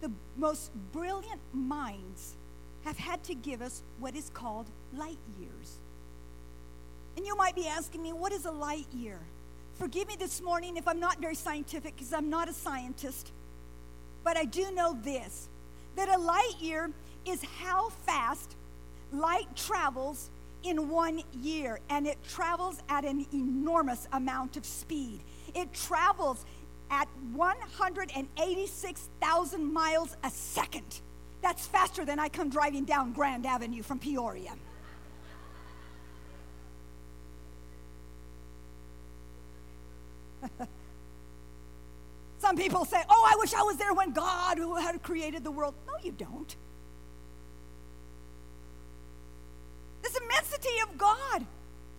[0.00, 2.36] the most brilliant minds
[2.84, 5.78] have had to give us what is called light years.
[7.16, 9.18] And you might be asking me, what is a light year?
[9.74, 13.32] Forgive me this morning if I'm not very scientific because I'm not a scientist.
[14.24, 15.48] But I do know this
[15.96, 16.90] that a light year
[17.26, 18.54] is how fast
[19.12, 20.30] light travels
[20.62, 25.24] in one year, and it travels at an enormous amount of speed.
[25.54, 26.44] It travels
[26.90, 31.00] at 186,000 miles a second.
[31.42, 34.52] That's faster than I come driving down Grand Avenue from Peoria.
[42.38, 45.50] Some people say, Oh, I wish I was there when God who had created the
[45.50, 45.74] world.
[45.86, 46.54] No, you don't.
[50.08, 51.46] This immensity of God.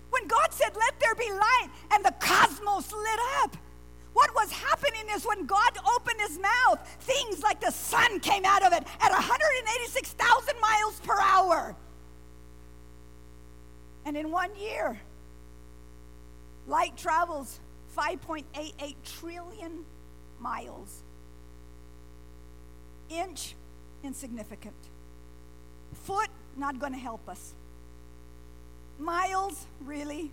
[0.10, 3.56] When God said, Let there be light, and the cosmos lit up.
[4.14, 8.66] What was happening is when God opened his mouth, things like the sun came out
[8.66, 11.76] of it at 186,000 miles per hour.
[14.06, 15.00] And in one year,
[16.68, 17.60] light travels
[17.96, 19.86] 5.88 trillion
[20.40, 21.04] miles.
[23.10, 23.54] Inch,
[24.04, 24.74] insignificant.
[26.06, 27.54] Foot, not going to help us.
[29.00, 30.32] Miles, really?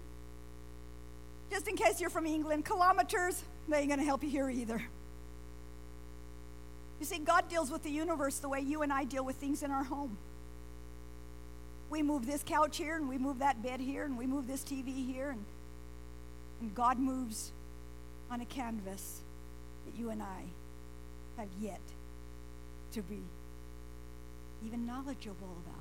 [1.50, 4.82] Just in case you're from England, kilometers, they ain't going to help you here either.
[6.98, 9.62] You see, God deals with the universe the way you and I deal with things
[9.62, 10.16] in our home.
[11.88, 14.62] We move this couch here, and we move that bed here, and we move this
[14.62, 15.44] TV here, and
[16.60, 17.52] and God moves
[18.30, 19.20] on a canvas
[19.84, 20.42] that you and I
[21.36, 21.80] have yet
[22.92, 23.20] to be
[24.64, 25.75] even knowledgeable about.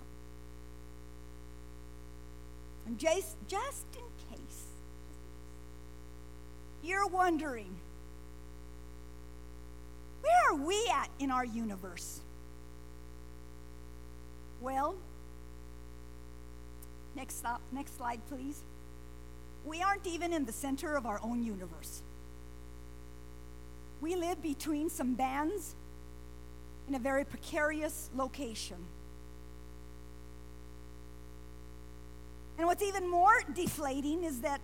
[2.85, 4.63] And just, just in case
[6.83, 7.75] you're wondering,
[10.21, 12.19] where are we at in our universe?
[14.61, 14.95] Well,
[17.15, 18.61] next, stop, next slide, please
[19.65, 22.03] we aren't even in the center of our own universe.
[23.99, 25.75] We live between some bands
[26.87, 28.77] in a very precarious location.
[32.57, 34.61] And what's even more deflating is that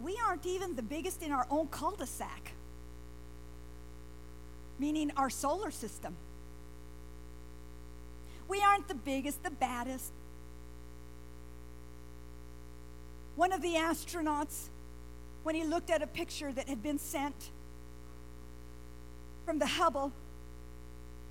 [0.00, 2.52] we aren't even the biggest in our own cul de sac,
[4.78, 6.16] meaning our solar system.
[8.48, 10.12] We aren't the biggest, the baddest,
[13.40, 14.68] One of the astronauts,
[15.44, 17.50] when he looked at a picture that had been sent
[19.46, 20.12] from the Hubble,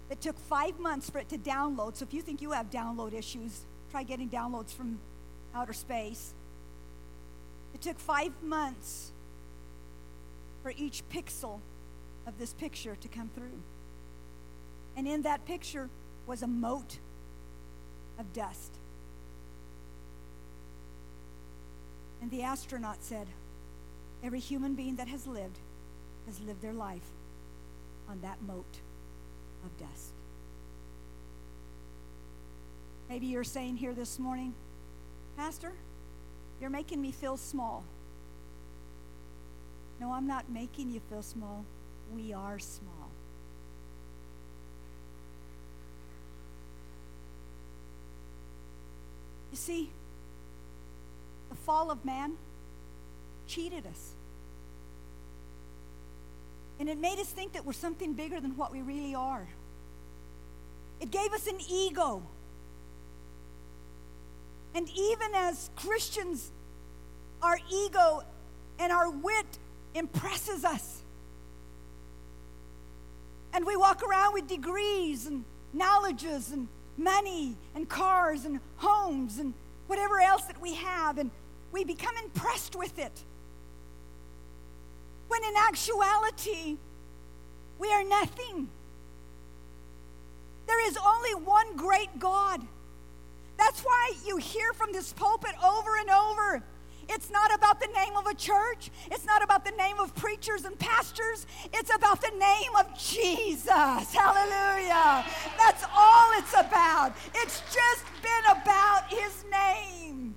[0.09, 1.95] it took five months for it to download.
[1.95, 4.99] So if you think you have download issues, try getting downloads from
[5.53, 6.33] outer space.
[7.73, 9.11] It took five months
[10.63, 11.59] for each pixel
[12.25, 13.61] of this picture to come through.
[14.97, 15.89] And in that picture
[16.25, 16.97] was a mote
[18.17, 18.73] of dust.
[22.21, 23.27] And the astronaut said,
[24.21, 25.59] Every human being that has lived
[26.25, 27.07] has lived their life
[28.09, 28.79] on that mote
[29.63, 30.13] of dust.
[33.09, 34.53] Maybe you're saying here this morning,
[35.35, 35.73] Pastor,
[36.61, 37.83] you're making me feel small.
[39.99, 41.65] No, I'm not making you feel small.
[42.13, 43.09] We are small.
[49.51, 49.89] You see,
[51.49, 52.37] the fall of man
[53.47, 54.13] cheated us.
[56.79, 59.47] And it made us think that we're something bigger than what we really are.
[61.01, 62.23] It gave us an ego.
[64.73, 66.51] And even as Christians,
[67.41, 68.23] our ego
[68.79, 69.57] and our wit
[69.93, 71.01] impresses us.
[73.53, 76.67] And we walk around with degrees and knowledges and
[76.97, 79.53] money and cars and homes and
[79.87, 81.31] whatever else that we have, and
[81.71, 83.23] we become impressed with it.
[85.29, 86.77] When in actuality,
[87.77, 88.67] we are nothing.
[90.67, 92.61] There is only one great God.
[93.57, 96.63] That's why you hear from this pulpit over and over.
[97.09, 98.91] It's not about the name of a church.
[99.11, 101.45] It's not about the name of preachers and pastors.
[101.73, 103.69] It's about the name of Jesus.
[103.69, 105.25] Hallelujah.
[105.57, 107.13] That's all it's about.
[107.35, 110.28] It's just been about his name.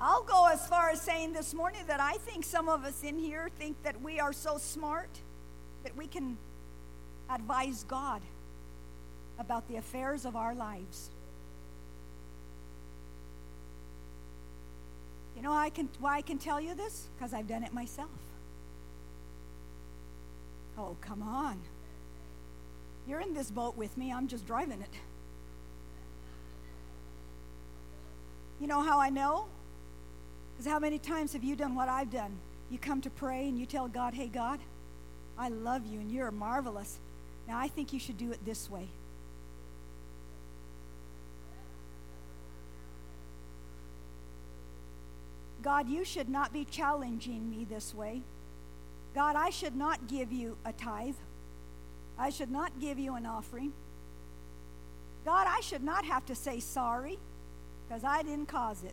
[0.00, 3.18] I'll go as far as saying this morning that I think some of us in
[3.18, 5.08] here think that we are so smart
[5.82, 6.36] that we can
[7.30, 8.22] advise God
[9.38, 11.10] about the affairs of our lives.
[15.36, 17.08] You know I can, why I can tell you this?
[17.16, 18.08] Because I've done it myself.
[20.78, 21.60] Oh, come on.
[23.06, 24.94] You're in this boat with me, I'm just driving it.
[28.60, 29.46] You know how I know?
[30.54, 32.36] Because how many times have you done what I've done?
[32.70, 34.60] You come to pray and you tell God, hey, God,
[35.36, 36.98] I love you and you're marvelous.
[37.48, 38.88] Now I think you should do it this way.
[45.62, 48.20] God, you should not be challenging me this way.
[49.14, 51.14] God, I should not give you a tithe.
[52.18, 53.72] I should not give you an offering.
[55.24, 57.18] God, I should not have to say sorry
[57.88, 58.92] because I didn't cause it.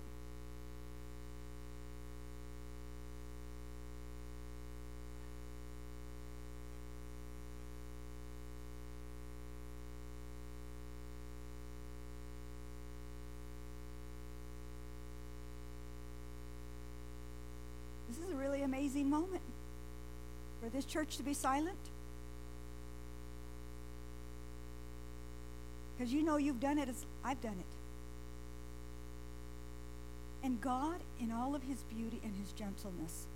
[18.92, 19.42] Amazing moment
[20.62, 21.78] for this church to be silent?
[25.98, 27.66] Because you know you've done it as I've done it.
[30.44, 33.28] And God, in all of his beauty and his gentleness,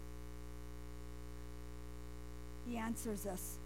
[2.67, 3.57] he answers us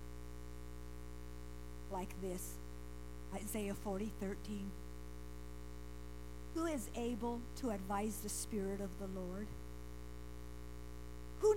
[1.91, 2.55] like this
[3.33, 4.71] Isaiah 40 13.
[6.55, 9.47] Who is able to advise the Spirit of the Lord?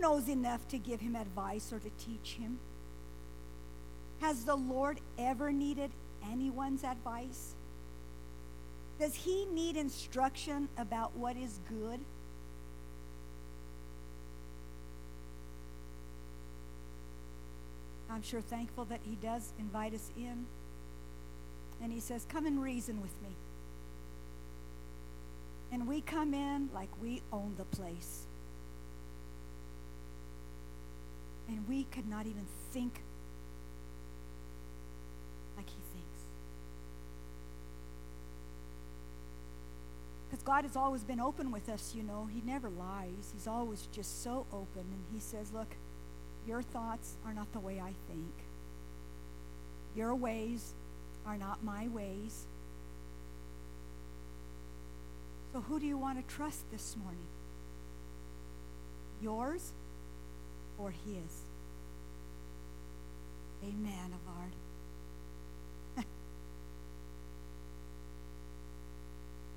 [0.03, 2.59] Knows enough to give him advice or to teach him?
[4.21, 5.93] Has the Lord ever needed
[6.29, 7.55] anyone's advice?
[8.99, 12.01] Does he need instruction about what is good?
[18.11, 20.47] I'm sure thankful that he does invite us in.
[21.81, 23.37] And he says, Come and reason with me.
[25.71, 28.27] And we come in like we own the place.
[31.49, 33.03] And we could not even think
[35.57, 36.23] like he thinks.
[40.29, 42.29] Because God has always been open with us, you know.
[42.33, 43.33] He never lies.
[43.35, 44.81] He's always just so open.
[44.81, 45.77] And he says, Look,
[46.47, 48.33] your thoughts are not the way I think.
[49.95, 50.73] Your ways
[51.27, 52.47] are not my ways.
[55.53, 57.27] So who do you want to trust this morning?
[59.21, 59.73] Yours
[60.83, 61.45] or his.
[63.63, 64.11] Amen,
[65.97, 66.05] Avard.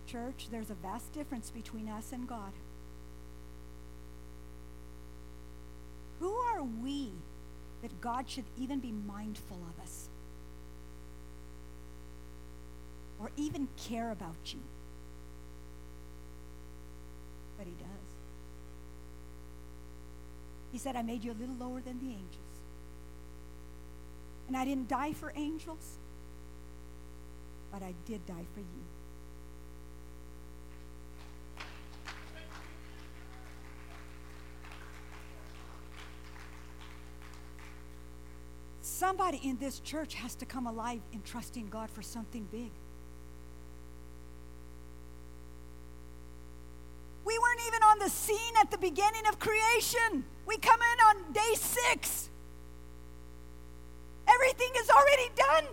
[0.07, 2.51] Church, there's a vast difference between us and God.
[6.19, 7.09] Who are we
[7.81, 10.09] that God should even be mindful of us?
[13.19, 14.59] Or even care about you?
[17.57, 18.04] But He does.
[20.75, 22.59] He said, I made you a little lower than the angels.
[24.49, 25.99] And I didn't die for angels,
[27.71, 28.65] but I did die for you.
[38.81, 42.71] Somebody in this church has to come alive in trusting God for something big.
[48.55, 50.23] Scene at the beginning of creation.
[50.45, 52.29] We come in on day six.
[54.27, 55.65] Everything is already done.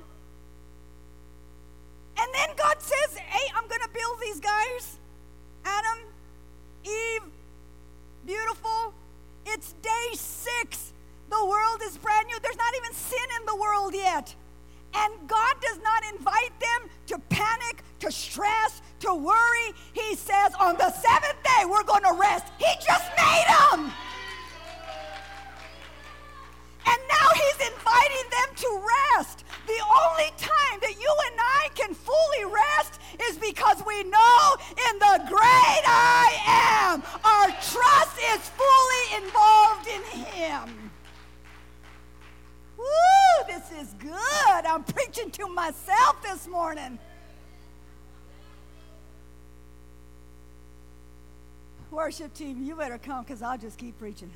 [52.13, 54.31] Worship team, you better come because I'll just keep preaching.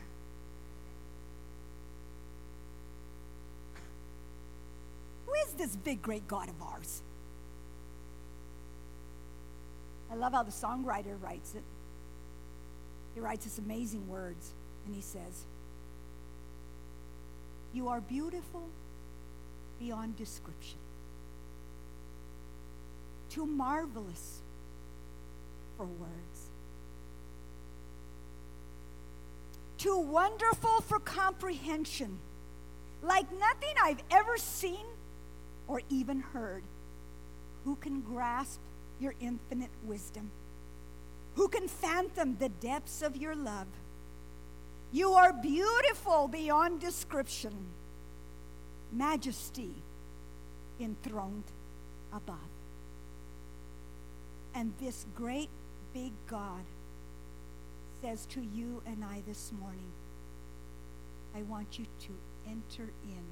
[5.27, 7.03] Who is this big, great God of ours?
[10.11, 11.65] I love how the songwriter writes it.
[13.15, 14.55] He writes this amazing words,
[14.87, 15.45] and he says,
[17.75, 18.71] You are beautiful
[19.79, 20.79] beyond description,
[23.29, 24.41] too marvelous
[25.77, 26.46] for words,
[29.87, 32.19] too wonderful for comprehension,
[33.05, 34.85] like nothing I've ever seen
[35.69, 36.65] or even heard.
[37.65, 38.59] Who can grasp
[38.99, 40.33] your infinite wisdom?
[41.37, 43.69] Who can fathom the depths of your love?
[44.91, 47.55] You are beautiful beyond description,
[48.93, 49.71] majesty
[50.81, 51.45] enthroned
[52.13, 52.51] above.
[54.53, 55.51] And this great
[55.95, 56.65] big God
[58.07, 59.91] says to you and I this morning,
[61.35, 62.13] I want you to
[62.47, 63.25] enter in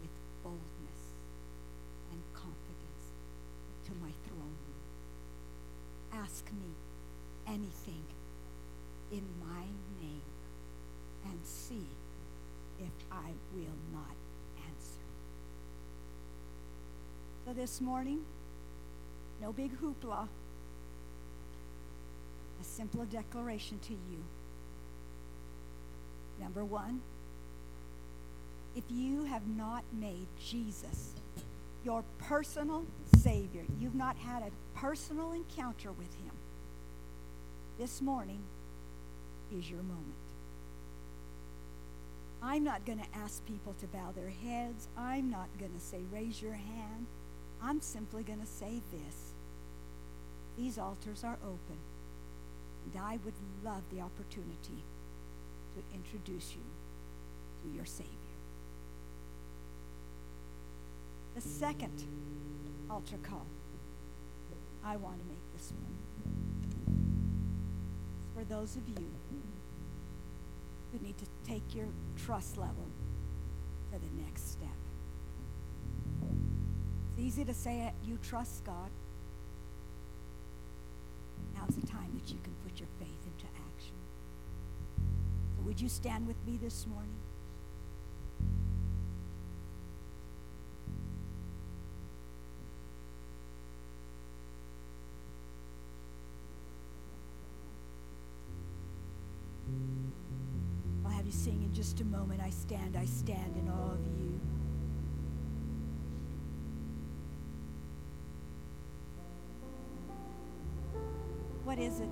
[0.00, 0.10] with
[0.42, 1.02] boldness
[2.10, 3.12] and confidence
[3.84, 6.22] to my throne room.
[6.22, 6.72] Ask me
[7.46, 8.04] anything
[9.12, 9.64] in my
[10.00, 10.22] name
[11.26, 11.84] and see
[12.78, 14.16] if I will not
[14.66, 15.08] answer.
[17.44, 18.24] So this morning,
[19.42, 20.26] no big hoopla,
[22.60, 24.24] a simple declaration to you.
[26.40, 27.00] Number one,
[28.76, 31.14] if you have not made Jesus
[31.84, 32.84] your personal
[33.16, 36.32] Savior, you've not had a personal encounter with Him,
[37.78, 38.40] this morning
[39.56, 40.14] is your moment.
[42.42, 44.88] I'm not going to ask people to bow their heads.
[44.96, 47.06] I'm not going to say, raise your hand.
[47.62, 49.32] I'm simply going to say this.
[50.56, 51.76] These altars are open,
[52.84, 54.84] and I would love the opportunity
[55.74, 56.62] to introduce you
[57.62, 58.10] to your Savior.
[61.34, 62.04] The second
[62.90, 63.46] altar call
[64.84, 65.94] I want to make this one
[66.66, 66.74] is
[68.34, 69.06] for those of you
[70.92, 71.86] who need to take your
[72.24, 72.86] trust level
[73.92, 74.68] to the next step.
[77.12, 78.90] It's easy to say it, you trust God.
[82.20, 83.94] That you can put your faith into action.
[85.56, 87.08] So, would you stand with me this morning?
[101.04, 102.40] I'll have you sing in just a moment.
[102.42, 104.29] I stand, I stand in awe of you.
[111.70, 112.08] What is it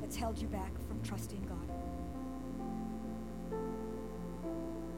[0.00, 1.58] that's held you back from trusting God?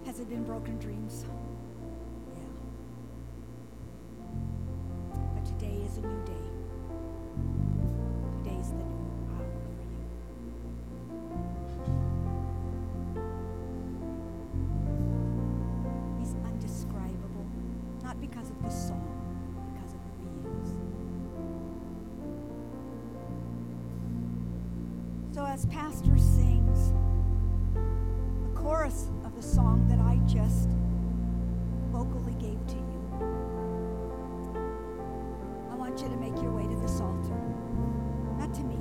[0.05, 1.25] Has it been broken dreams?
[25.71, 26.93] Pastor sings
[27.75, 30.71] the chorus of the song that I just
[31.93, 33.01] vocally gave to you,
[35.71, 37.37] I want you to make your way to this altar.
[38.39, 38.79] Not to me,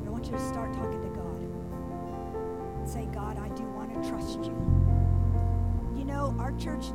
[0.00, 1.40] but I want you to start talking to God.
[2.78, 4.54] And say, God, I do want to trust you.
[5.96, 6.84] You know, our church